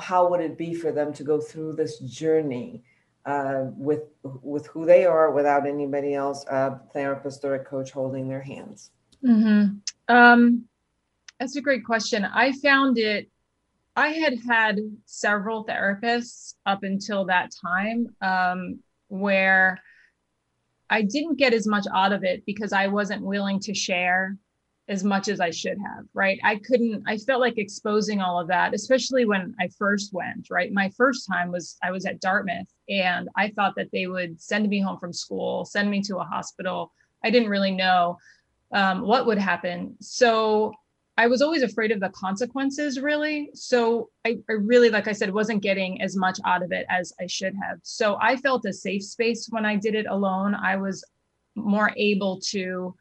[0.00, 2.82] how would it be for them to go through this journey
[3.24, 8.28] uh, with with who they are without anybody else a therapist or a coach holding
[8.28, 8.90] their hands
[9.24, 9.68] mm-hmm.
[10.14, 10.64] um,
[11.42, 12.24] that's a great question.
[12.24, 13.28] I found it,
[13.96, 18.78] I had had several therapists up until that time um,
[19.12, 19.78] where
[20.88, 24.38] I didn't get as much out of it because I wasn't willing to share
[24.88, 26.40] as much as I should have, right?
[26.42, 30.72] I couldn't, I felt like exposing all of that, especially when I first went, right?
[30.72, 34.68] My first time was I was at Dartmouth and I thought that they would send
[34.68, 36.90] me home from school, send me to a hospital.
[37.22, 38.16] I didn't really know
[38.72, 39.94] um, what would happen.
[40.00, 40.72] So
[41.18, 43.50] I was always afraid of the consequences, really.
[43.54, 47.12] So I, I, really, like I said, wasn't getting as much out of it as
[47.20, 47.78] I should have.
[47.82, 50.54] So I felt a safe space when I did it alone.
[50.54, 51.04] I was
[51.54, 52.94] more able to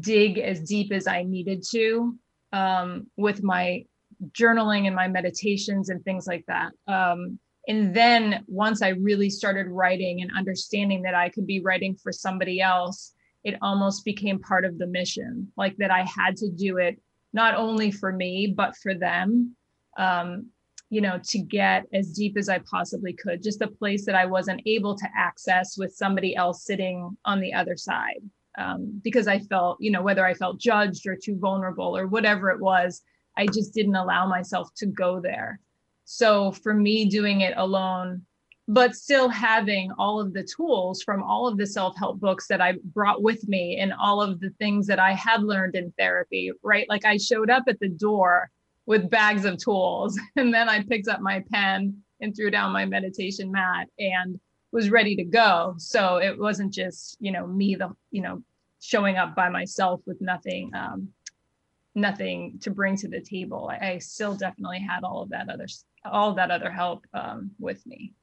[0.00, 2.16] dig as deep as I needed to
[2.52, 3.84] um, with my
[4.32, 6.72] journaling and my meditations and things like that.
[6.86, 11.94] Um, and then once I really started writing and understanding that I could be writing
[11.94, 13.12] for somebody else,
[13.44, 16.98] it almost became part of the mission, like that I had to do it
[17.32, 19.54] not only for me but for them
[19.98, 20.46] um,
[20.88, 24.26] you know to get as deep as i possibly could just a place that i
[24.26, 28.22] wasn't able to access with somebody else sitting on the other side.
[28.58, 32.50] Um, because i felt you know whether i felt judged or too vulnerable or whatever
[32.50, 33.02] it was
[33.36, 35.60] i just didn't allow myself to go there.
[36.04, 38.26] So for me doing it alone
[38.72, 42.74] but still having all of the tools from all of the self-help books that I
[42.94, 46.88] brought with me and all of the things that I had learned in therapy, right?
[46.88, 48.48] Like I showed up at the door
[48.86, 52.86] with bags of tools and then I picked up my pen and threw down my
[52.86, 54.38] meditation mat and
[54.70, 55.74] was ready to go.
[55.78, 58.40] So it wasn't just, you know, me the, you know,
[58.80, 61.08] showing up by myself with nothing um
[61.96, 63.68] nothing to bring to the table.
[63.68, 65.66] I, I still definitely had all of that other
[66.04, 68.14] all of that other help um, with me.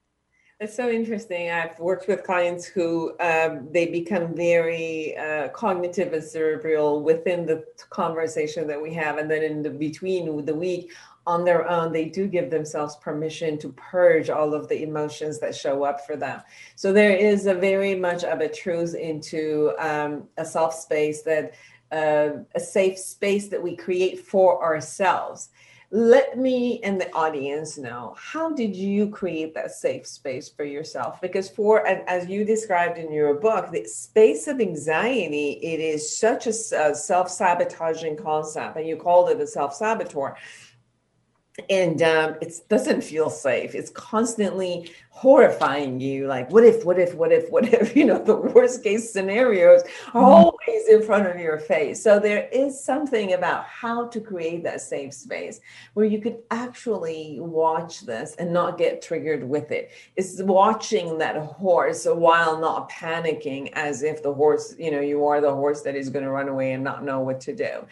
[0.59, 1.51] It's so interesting.
[1.51, 7.63] I've worked with clients who um, they become very uh, cognitive and cerebral within the
[7.91, 10.93] conversation that we have, and then in the between the week
[11.27, 15.55] on their own, they do give themselves permission to purge all of the emotions that
[15.55, 16.41] show up for them.
[16.75, 21.53] So there is a very much of a truth into um, a self space that
[21.91, 25.49] uh, a safe space that we create for ourselves
[25.89, 31.21] let me and the audience know how did you create that safe space for yourself?
[31.21, 36.17] Because for and as you described in your book the space of anxiety it is
[36.17, 40.35] such a, a self-sabotaging concept and you called it a self-saboteur
[41.69, 43.73] and um, it doesn't feel safe.
[43.73, 46.27] It's constantly horrifying you.
[46.27, 47.95] Like, what if, what if, what if, what if?
[47.97, 49.81] You know, the worst case scenarios
[50.13, 50.23] are mm-hmm.
[50.23, 52.03] always in front of your face.
[52.03, 55.59] So there is something about how to create that safe space
[55.95, 59.89] where you could actually watch this and not get triggered with it.
[60.15, 65.41] It's watching that horse while not panicking as if the horse, you know, you are
[65.41, 67.87] the horse that is going to run away and not know what to do.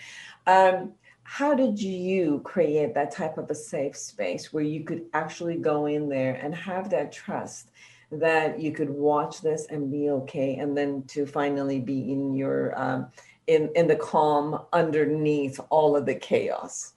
[0.45, 0.93] Um,
[1.27, 5.87] how did you create that type of a safe space where you could actually go
[5.87, 7.71] in there and have that trust
[8.11, 12.79] that you could watch this and be okay and then to finally be in your
[12.79, 13.07] um,
[13.47, 16.93] in in the calm underneath all of the chaos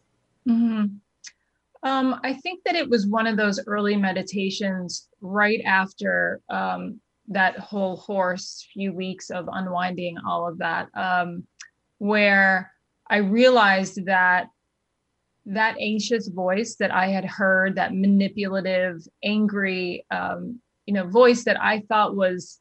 [0.47, 0.85] mm-hmm.
[1.83, 7.59] um, i think that it was one of those early meditations right after um, that
[7.59, 11.47] whole horse few weeks of unwinding all of that um,
[11.97, 12.71] where
[13.11, 14.49] I realized that
[15.47, 21.61] that anxious voice that I had heard, that manipulative, angry, um, you know, voice that
[21.61, 22.61] I thought was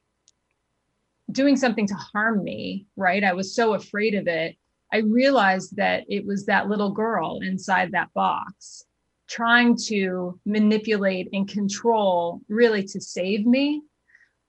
[1.31, 3.23] doing something to harm me, right?
[3.23, 4.55] I was so afraid of it.
[4.91, 8.85] I realized that it was that little girl inside that box
[9.27, 13.81] trying to manipulate and control really to save me.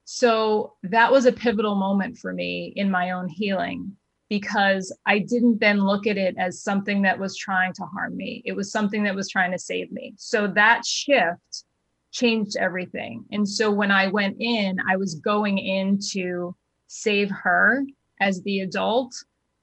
[0.04, 3.96] So that was a pivotal moment for me in my own healing
[4.28, 8.42] because I didn't then look at it as something that was trying to harm me.
[8.44, 10.14] It was something that was trying to save me.
[10.16, 11.64] So that shift
[12.12, 13.24] changed everything.
[13.32, 16.54] And so when I went in, I was going in to
[16.88, 17.84] save her
[18.20, 19.14] as the adult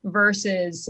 [0.03, 0.89] versus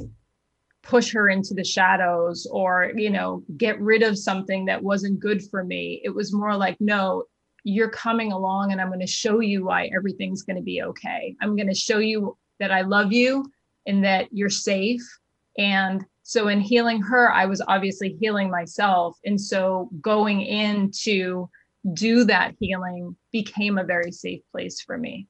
[0.83, 5.41] push her into the shadows or you know get rid of something that wasn't good
[5.49, 7.23] for me it was more like no
[7.63, 11.35] you're coming along and i'm going to show you why everything's going to be okay
[11.41, 13.43] i'm going to show you that i love you
[13.85, 15.01] and that you're safe.
[15.57, 19.17] And so in healing her i was obviously healing myself.
[19.25, 21.49] And so going in to
[21.93, 25.27] do that healing became a very safe place for me.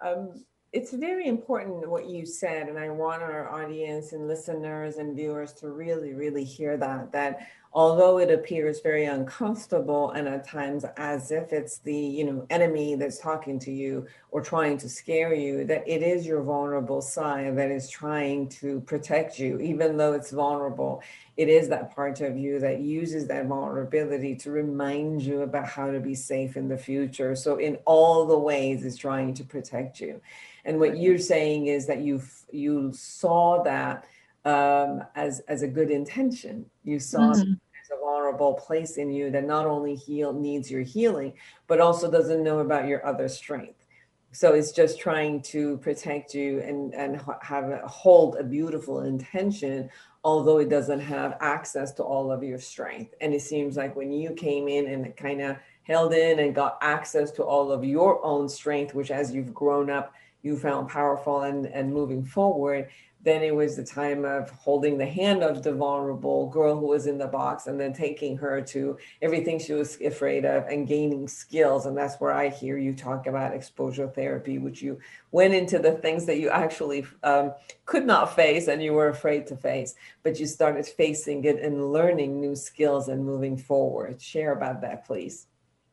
[0.00, 5.16] Um, it's very important what you said and i want our audience and listeners and
[5.16, 10.84] viewers to really really hear that that although it appears very uncomfortable and at times
[10.96, 15.34] as if it's the you know enemy that's talking to you or trying to scare
[15.34, 19.58] you that it is your vulnerable side that is trying to protect you.
[19.60, 21.02] Even though it's vulnerable
[21.38, 25.88] it is that part of you that uses that vulnerability to remind you about how
[25.88, 27.36] to be safe in the future.
[27.36, 30.20] So in all the ways it's trying to protect you.
[30.64, 34.04] And what you're saying is that you you saw that
[34.48, 36.64] um, as as a good intention.
[36.82, 37.52] You saw mm-hmm.
[37.52, 41.34] as a vulnerable place in you that not only heal needs your healing,
[41.66, 43.84] but also doesn't know about your other strength.
[44.32, 49.90] So it's just trying to protect you and and have a, hold a beautiful intention,
[50.24, 53.14] although it doesn't have access to all of your strength.
[53.20, 56.78] And it seems like when you came in and kind of held in and got
[56.80, 61.42] access to all of your own strength, which as you've grown up you found powerful
[61.42, 62.88] and, and moving forward,
[63.28, 67.06] then it was the time of holding the hand of the vulnerable girl who was
[67.06, 71.28] in the box and then taking her to everything she was afraid of and gaining
[71.28, 71.84] skills.
[71.84, 74.98] And that's where I hear you talk about exposure therapy, which you
[75.30, 77.52] went into the things that you actually um,
[77.84, 81.92] could not face and you were afraid to face, but you started facing it and
[81.92, 84.22] learning new skills and moving forward.
[84.22, 85.48] Share about that, please.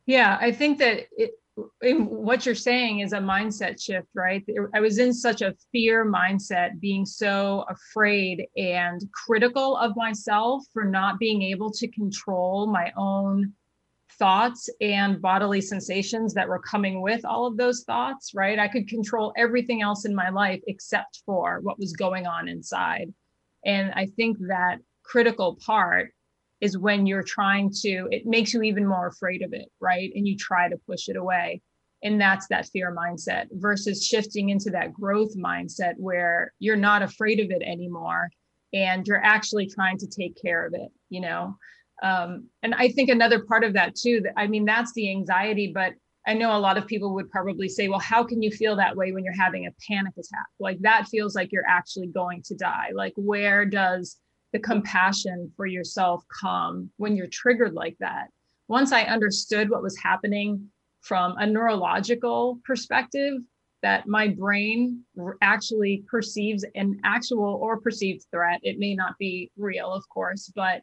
[0.06, 1.32] Yeah, I think that it,
[1.82, 4.44] what you're saying is a mindset shift, right?
[4.74, 10.84] I was in such a fear mindset, being so afraid and critical of myself for
[10.84, 13.54] not being able to control my own
[14.18, 18.58] thoughts and bodily sensations that were coming with all of those thoughts, right?
[18.58, 23.12] I could control everything else in my life except for what was going on inside.
[23.64, 26.12] And I think that critical part
[26.60, 30.10] is when you're trying to it makes you even more afraid of it right?
[30.14, 31.62] And you try to push it away.
[32.02, 37.40] And that's that fear mindset versus shifting into that growth mindset where you're not afraid
[37.40, 38.30] of it anymore
[38.72, 41.56] and you're actually trying to take care of it you know?
[42.02, 45.72] Um, and i think another part of that too that i mean that's the anxiety
[45.74, 45.94] but
[46.26, 48.94] i know a lot of people would probably say well how can you feel that
[48.94, 50.46] way when you're having a panic attack?
[50.60, 52.90] Like that feels like you're actually going to die.
[52.94, 54.18] Like where does
[54.52, 58.28] the compassion for yourself come when you're triggered like that.
[58.68, 60.68] Once I understood what was happening
[61.02, 63.34] from a neurological perspective,
[63.82, 65.02] that my brain
[65.42, 68.58] actually perceives an actual or perceived threat.
[68.62, 70.80] It may not be real, of course, but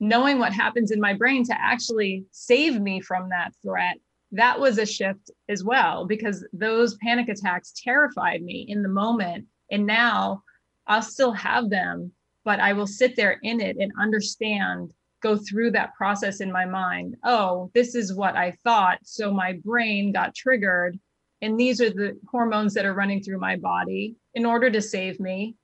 [0.00, 3.98] knowing what happens in my brain to actually save me from that threat,
[4.32, 9.46] that was a shift as well, because those panic attacks terrified me in the moment.
[9.70, 10.42] And now
[10.88, 12.10] I'll still have them,
[12.44, 14.92] but I will sit there in it and understand,
[15.22, 17.16] go through that process in my mind.
[17.24, 18.98] Oh, this is what I thought.
[19.04, 20.98] So my brain got triggered.
[21.40, 25.18] And these are the hormones that are running through my body in order to save
[25.20, 25.56] me.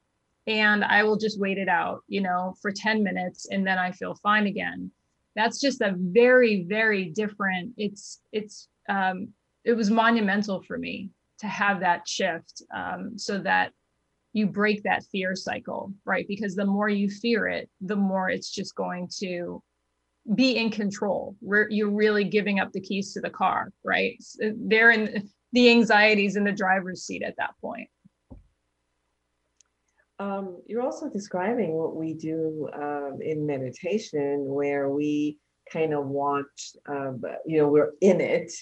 [0.47, 3.93] And I will just wait it out, you know, for 10 minutes and then I
[3.93, 4.91] feel fine again.
[5.37, 9.29] That's just a very, very different, it's, it's, um,
[9.65, 13.73] it was monumental for me to have that shift um, so that
[14.33, 16.27] you break that fear cycle, right?
[16.29, 19.63] Because the more you fear it, the more it's just going to
[20.35, 21.37] be in control.
[21.71, 24.23] You're really giving up the keys to the car, right?
[24.39, 27.89] They're in the anxieties in the driver's seat at that point.
[30.21, 35.39] Um, you're also describing what we do um, in meditation, where we
[35.73, 38.53] kind of watch, um, you know, we're in it,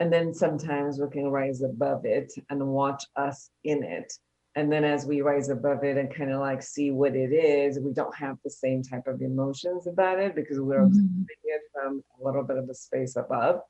[0.00, 4.12] and then sometimes we can rise above it and watch us in it
[4.56, 7.78] and then as we rise above it and kind of like see what it is
[7.78, 10.86] we don't have the same type of emotions about it because we're mm-hmm.
[10.86, 13.60] observing it from a little bit of a space above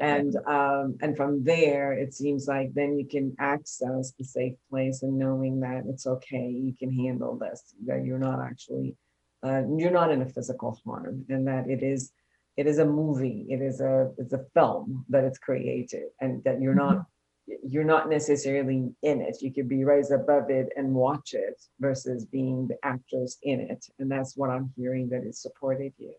[0.00, 5.02] and um, and from there it seems like then you can access the safe place
[5.02, 8.96] and knowing that it's okay you can handle this that you're not actually
[9.44, 12.12] uh, you're not in a physical harm and that it is
[12.56, 16.60] it is a movie it is a it's a film that it's created and that
[16.60, 17.13] you're not mm-hmm.
[17.46, 22.24] You're not necessarily in it you could be raised above it and watch it versus
[22.24, 26.14] being the actors in it and that's what i'm hearing that it supported you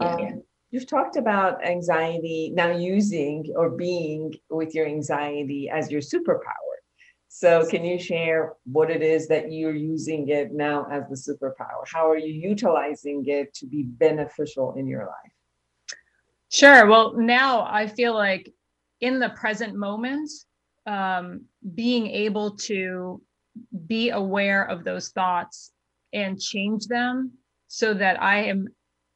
[0.00, 0.14] yeah.
[0.14, 6.76] Um, You've talked about anxiety now using or being with your anxiety as your superpower.
[7.26, 11.82] So, can you share what it is that you're using it now as the superpower?
[11.92, 15.32] How are you utilizing it to be beneficial in your life?
[16.50, 16.86] Sure.
[16.86, 18.52] Well, now I feel like
[19.00, 20.30] in the present moment,
[20.86, 21.44] um,
[21.74, 23.20] being able to
[23.86, 25.72] be aware of those thoughts
[26.12, 27.32] and change them
[27.68, 28.66] so that I am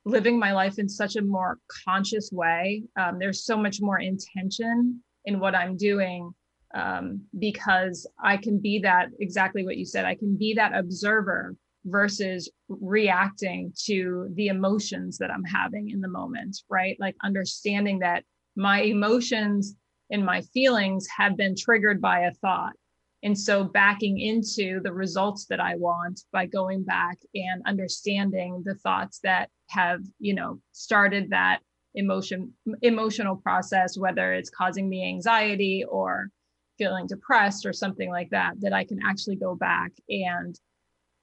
[0.04, 2.84] living my life in such a more conscious way.
[2.98, 6.34] Um, there's so much more intention in what I'm doing
[6.74, 10.04] um, because I can be that exactly what you said.
[10.04, 11.56] I can be that observer
[11.86, 16.96] versus reacting to the emotions that I'm having in the moment, right?
[16.98, 18.24] Like understanding that
[18.56, 19.74] my emotions
[20.10, 22.74] and my feelings have been triggered by a thought.
[23.22, 28.74] And so backing into the results that I want by going back and understanding the
[28.74, 31.60] thoughts that have, you know, started that
[31.94, 32.52] emotion
[32.82, 36.28] emotional process, whether it's causing me anxiety or
[36.76, 40.58] feeling depressed or something like that, that I can actually go back and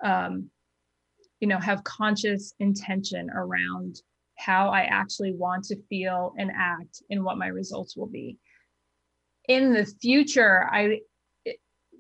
[0.04, 0.50] um,
[1.40, 4.02] you know, have conscious intention around
[4.44, 8.38] how I actually want to feel and act and what my results will be.
[9.48, 11.00] In the future, I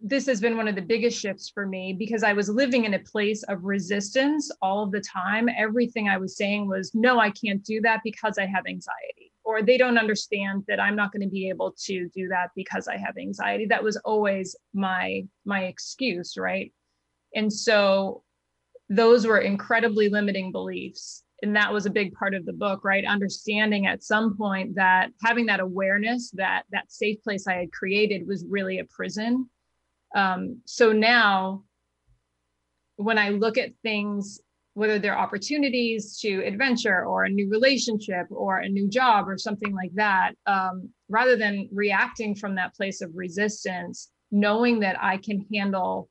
[0.03, 2.95] this has been one of the biggest shifts for me because I was living in
[2.95, 5.47] a place of resistance all of the time.
[5.47, 9.31] Everything I was saying was, no, I can't do that because I have anxiety.
[9.43, 12.87] Or they don't understand that I'm not going to be able to do that because
[12.87, 13.67] I have anxiety.
[13.67, 16.73] That was always my my excuse, right?
[17.35, 18.23] And so
[18.89, 21.23] those were incredibly limiting beliefs.
[21.43, 23.03] And that was a big part of the book, right?
[23.03, 28.27] Understanding at some point that having that awareness that that safe place I had created
[28.27, 29.49] was really a prison
[30.13, 31.63] um, so now,
[32.97, 34.39] when I look at things,
[34.73, 39.73] whether they're opportunities to adventure or a new relationship or a new job or something
[39.73, 45.45] like that, um, rather than reacting from that place of resistance, knowing that I can
[45.53, 46.09] handle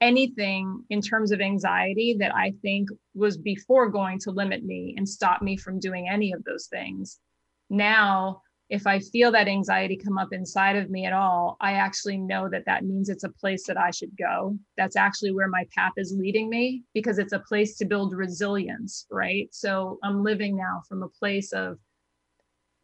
[0.00, 5.08] anything in terms of anxiety that I think was before going to limit me and
[5.08, 7.18] stop me from doing any of those things.
[7.68, 12.16] Now if I feel that anxiety come up inside of me at all, I actually
[12.16, 14.56] know that that means it's a place that I should go.
[14.76, 19.06] That's actually where my path is leading me because it's a place to build resilience,
[19.10, 19.48] right?
[19.50, 21.78] So I'm living now from a place of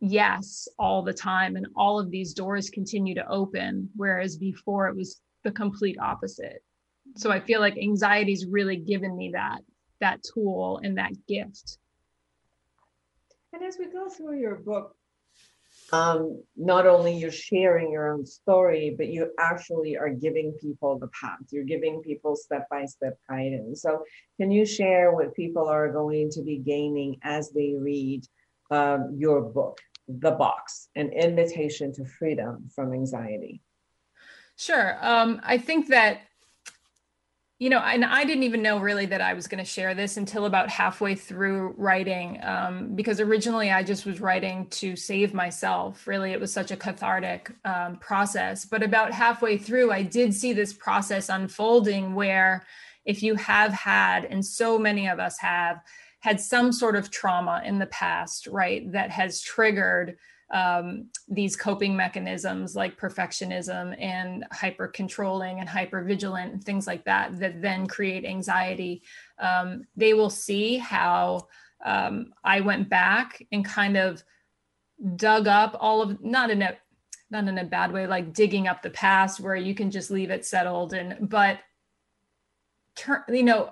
[0.01, 4.97] yes all the time, and all of these doors continue to open, whereas before it
[4.97, 6.65] was the complete opposite.
[7.17, 9.61] So I feel like anxiety's really given me that
[10.01, 11.79] that tool and that gift.
[13.53, 14.95] And as we go through your book,
[15.93, 21.09] um, not only you're sharing your own story, but you actually are giving people the
[21.09, 21.39] path.
[21.51, 23.83] You're giving people step by step guidance.
[23.83, 24.03] So,
[24.39, 28.25] can you share what people are going to be gaining as they read
[28.71, 33.63] um, your book, The Box An Invitation to Freedom from Anxiety?
[34.57, 34.99] Sure.
[35.01, 36.23] Um, I think that
[37.59, 40.19] you know, and I didn't even know really that I was going to share this
[40.19, 46.07] until about halfway through writing, um, because originally I just was writing to save myself.
[46.07, 48.67] Really, it was such a cathartic um, process.
[48.67, 52.67] But about halfway through, I did see this process unfolding where
[53.07, 55.81] if you have had, and so many of us have,
[56.21, 60.19] had some sort of trauma in the past, right, that has triggered
[60.51, 67.05] um, these coping mechanisms like perfectionism and hyper controlling and hyper vigilant and things like
[67.05, 69.03] that that then create anxiety.
[69.39, 71.49] Um, they will see how
[71.85, 74.23] um, i went back and kind of
[75.17, 76.77] dug up all of not in a
[77.31, 80.31] not in a bad way like digging up the past where you can just leave
[80.31, 81.59] it settled and but
[82.95, 83.71] turn you know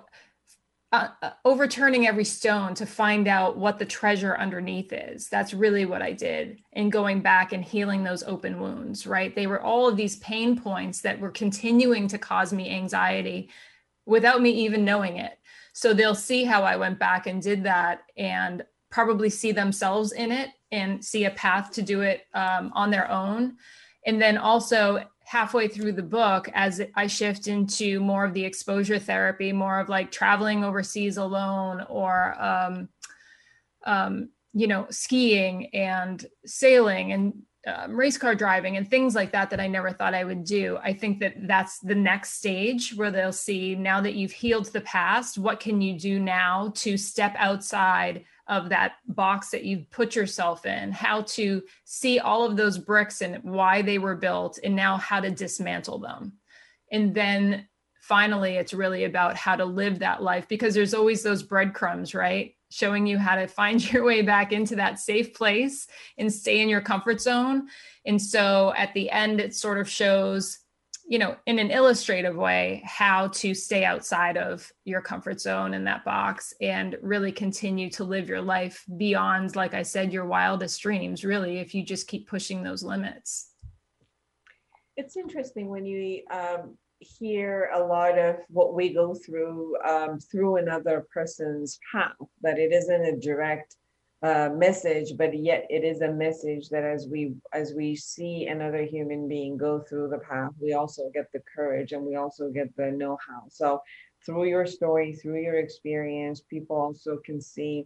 [0.91, 5.27] uh, uh, overturning every stone to find out what the treasure underneath is.
[5.27, 9.35] That's really what I did in going back and healing those open wounds, right?
[9.35, 13.49] They were all of these pain points that were continuing to cause me anxiety
[14.05, 15.37] without me even knowing it.
[15.73, 20.31] So they'll see how I went back and did that and probably see themselves in
[20.31, 23.57] it and see a path to do it um, on their own.
[24.05, 28.99] And then also halfway through the book as I shift into more of the exposure
[28.99, 32.89] therapy, more of like traveling overseas alone or, um,
[33.85, 37.33] um, you know, skiing and sailing and
[37.67, 40.77] um, race car driving and things like that that I never thought I would do.
[40.83, 44.81] I think that that's the next stage where they'll see now that you've healed the
[44.81, 50.15] past, what can you do now to step outside of that box that you've put
[50.15, 54.75] yourself in, how to see all of those bricks and why they were built, and
[54.75, 56.33] now how to dismantle them.
[56.91, 57.67] And then
[58.01, 62.55] finally, it's really about how to live that life because there's always those breadcrumbs, right?
[62.69, 65.87] showing you how to find your way back into that safe place
[66.17, 67.67] and stay in your comfort zone.
[68.05, 70.59] And so at the end, it sort of shows,
[71.07, 75.83] you know, in an illustrative way, how to stay outside of your comfort zone in
[75.83, 80.81] that box and really continue to live your life beyond, like I said, your wildest
[80.81, 83.51] dreams, really, if you just keep pushing those limits.
[84.97, 90.55] It's interesting when you um, hear a lot of what we go through um, through
[90.57, 93.75] another person's path, that it isn't a direct
[94.25, 98.83] uh, message, but yet it is a message that as we as we see another
[98.83, 102.75] human being go through the path, we also get the courage and we also get
[102.75, 103.43] the know-how.
[103.49, 103.81] So
[104.25, 107.85] through your story, through your experience, people also can see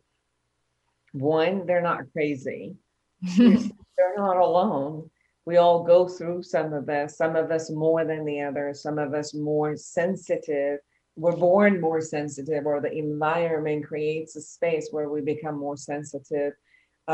[1.12, 2.76] one, they're not crazy.
[3.38, 5.10] they're not alone
[5.50, 9.00] we all go through some of this, some of us more than the others, some
[9.00, 10.78] of us more sensitive.
[11.24, 16.54] We're born more sensitive, or the environment creates a space where we become more sensitive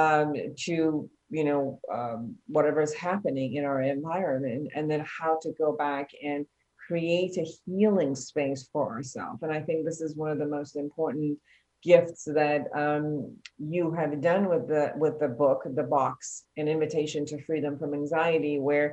[0.04, 0.34] um,
[0.66, 6.08] to, you know, um, whatever's happening in our environment, and then how to go back
[6.24, 6.46] and
[6.88, 9.42] create a healing space for ourselves.
[9.42, 11.40] And I think this is one of the most important
[11.82, 17.26] gifts that um, you have done with the with the book, the box, an invitation
[17.26, 18.90] to freedom from anxiety, where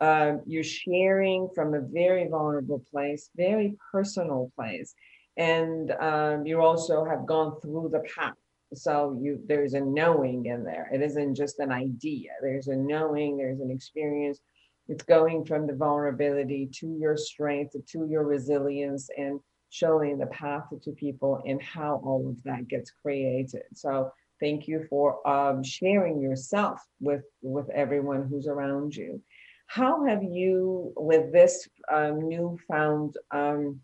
[0.00, 4.94] uh, you're sharing from a very vulnerable place, very personal place,
[5.36, 8.34] and um, you also have gone through the path.
[8.74, 10.88] So you there's a knowing in there.
[10.92, 12.30] It isn't just an idea.
[12.42, 13.36] There's a knowing.
[13.36, 14.40] There's an experience.
[14.88, 19.40] It's going from the vulnerability to your strength, to your resilience, and
[19.70, 23.62] showing the path to people and how all of that gets created.
[23.74, 29.22] So thank you for um, sharing yourself with with everyone who's around you.
[29.66, 33.80] How have you, with this um, newfound um,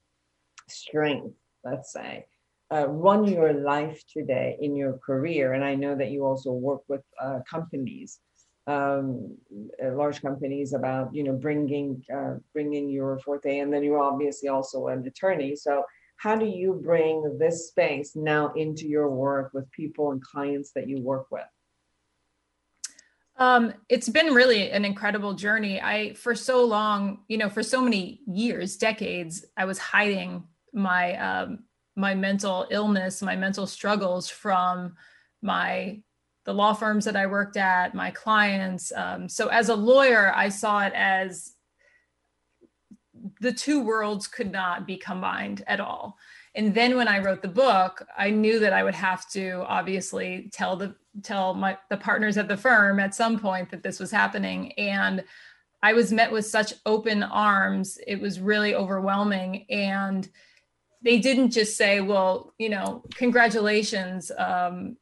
[0.68, 2.26] strength, let's say,
[2.72, 5.52] uh, run your life today in your career?
[5.52, 8.20] And I know that you also work with uh, companies
[8.66, 9.36] um,
[9.84, 14.48] uh, large companies about you know bringing uh, bringing your forte, and then you're obviously
[14.48, 15.56] also an attorney.
[15.56, 15.84] So
[16.16, 20.88] how do you bring this space now into your work with people and clients that
[20.88, 21.42] you work with?
[23.38, 25.80] Um, it's been really an incredible journey.
[25.80, 31.16] I, for so long, you know, for so many years, decades, I was hiding my
[31.16, 31.64] um,
[31.96, 34.94] my mental illness, my mental struggles from
[35.42, 36.00] my
[36.44, 38.92] the law firms that I worked at, my clients.
[38.96, 41.52] Um, so as a lawyer, I saw it as
[43.40, 46.16] the two worlds could not be combined at all.
[46.54, 50.50] And then when I wrote the book, I knew that I would have to obviously
[50.52, 54.10] tell the tell my the partners at the firm at some point that this was
[54.10, 54.72] happening.
[54.72, 55.24] And
[55.82, 57.98] I was met with such open arms.
[58.06, 59.66] It was really overwhelming.
[59.68, 60.28] And
[61.02, 64.30] they didn't just say, well, you know, congratulations.
[64.38, 64.96] Um,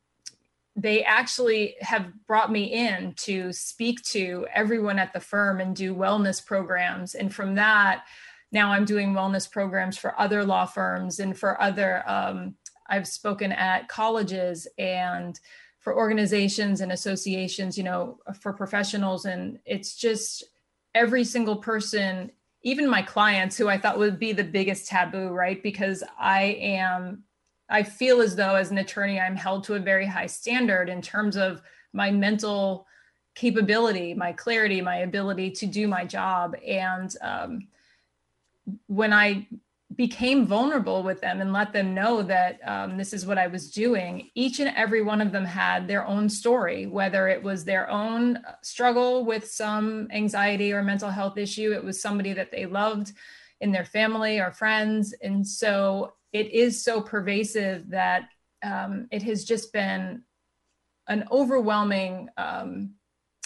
[0.74, 5.94] they actually have brought me in to speak to everyone at the firm and do
[5.94, 7.14] wellness programs.
[7.14, 8.04] And from that,
[8.50, 12.54] now I'm doing wellness programs for other law firms and for other, um,
[12.88, 15.38] I've spoken at colleges and
[15.80, 19.24] for organizations and associations, you know, for professionals.
[19.24, 20.44] And it's just
[20.94, 22.30] every single person,
[22.62, 25.62] even my clients who I thought would be the biggest taboo, right?
[25.62, 27.24] Because I am
[27.70, 31.00] I feel as though as an attorney, I'm held to a very high standard in
[31.00, 31.62] terms of
[31.92, 32.86] my mental
[33.36, 36.56] capability, my clarity, my ability to do my job.
[36.66, 37.68] And um,
[38.88, 39.46] when I
[39.96, 43.70] became vulnerable with them and let them know that um, this is what I was
[43.70, 47.90] doing, each and every one of them had their own story, whether it was their
[47.90, 53.12] own struggle with some anxiety or mental health issue, it was somebody that they loved
[53.60, 55.12] in their family or friends.
[55.22, 58.28] And so it is so pervasive that
[58.62, 60.22] um, it has just been
[61.08, 62.94] an overwhelming um,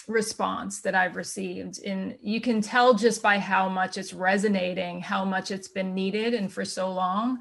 [0.07, 1.83] response that I've received.
[1.83, 6.33] And you can tell just by how much it's resonating, how much it's been needed
[6.33, 7.39] and for so long.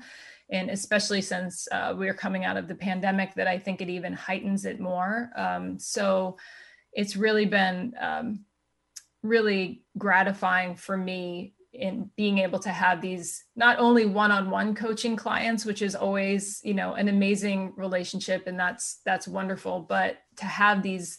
[0.51, 4.13] And especially since uh, we're coming out of the pandemic, that I think it even
[4.13, 5.31] heightens it more.
[5.37, 6.37] Um, so
[6.93, 8.45] it's really been um,
[9.23, 15.65] really gratifying for me in being able to have these not only one-on-one coaching clients
[15.65, 20.83] which is always you know an amazing relationship and that's that's wonderful but to have
[20.83, 21.19] these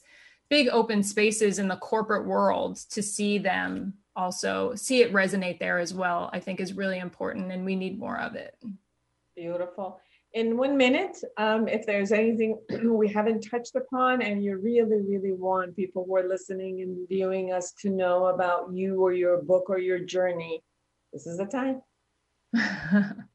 [0.50, 5.80] big open spaces in the corporate world to see them also see it resonate there
[5.80, 8.56] as well i think is really important and we need more of it.
[9.36, 10.00] Beautiful.
[10.34, 15.34] In one minute um, if there's anything we haven't touched upon and you really really
[15.34, 19.70] want people who are listening and viewing us to know about you or your book
[19.70, 20.64] or your journey
[21.14, 21.82] this is the time.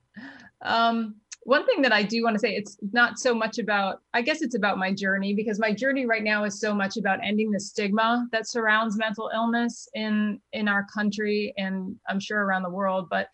[0.62, 4.20] Um, one thing that I do want to say, it's not so much about, I
[4.20, 7.50] guess it's about my journey because my journey right now is so much about ending
[7.50, 12.70] the stigma that surrounds mental illness in in our country and I'm sure around the
[12.70, 13.08] world.
[13.10, 13.28] But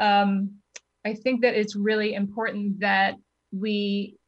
[0.00, 0.56] um,
[1.04, 3.14] I think that it's really important that
[3.52, 4.18] we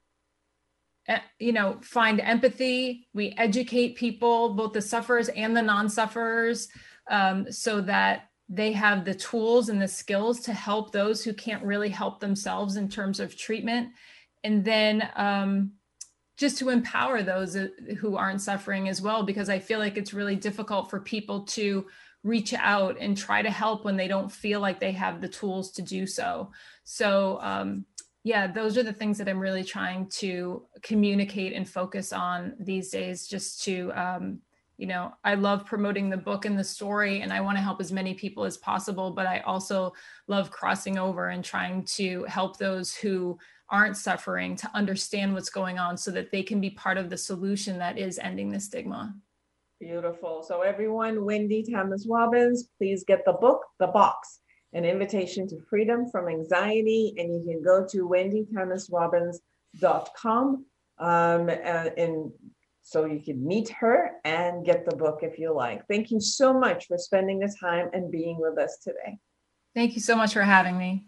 [1.08, 6.68] eh, you know find empathy we educate people both the sufferers and the non-sufferers
[7.10, 11.64] um, so that they have the tools and the skills to help those who can't
[11.64, 13.90] really help themselves in terms of treatment.
[14.42, 15.72] And then um,
[16.36, 17.68] just to empower those uh,
[18.00, 21.86] who aren't suffering as well because i feel like it's really difficult for people to
[22.24, 25.70] reach out and try to help when they don't feel like they have the tools
[25.70, 26.50] to do so.
[26.84, 27.84] So um,
[28.22, 32.90] yeah those are the things that i'm really trying to communicate and focus on these
[32.90, 34.40] days just to um,
[34.80, 37.80] you know i love promoting the book and the story and i want to help
[37.82, 39.92] as many people as possible but i also
[40.26, 45.78] love crossing over and trying to help those who aren't suffering to understand what's going
[45.78, 49.14] on so that they can be part of the solution that is ending the stigma.
[49.78, 50.42] Beautiful.
[50.42, 54.38] So everyone wendy thomas robbins please get the book the box
[54.72, 60.64] an invitation to freedom from anxiety and you can go to wendythomasrobbins.com
[60.98, 62.32] um, and, and
[62.90, 65.86] so you can meet her and get the book if you like.
[65.86, 69.16] Thank you so much for spending the time and being with us today.
[69.76, 71.04] Thank you so much for having me.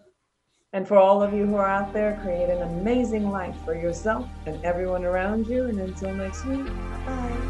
[0.73, 4.29] And for all of you who are out there, create an amazing life for yourself
[4.47, 5.65] and everyone around you.
[5.65, 6.67] And until next week,
[7.05, 7.42] bye.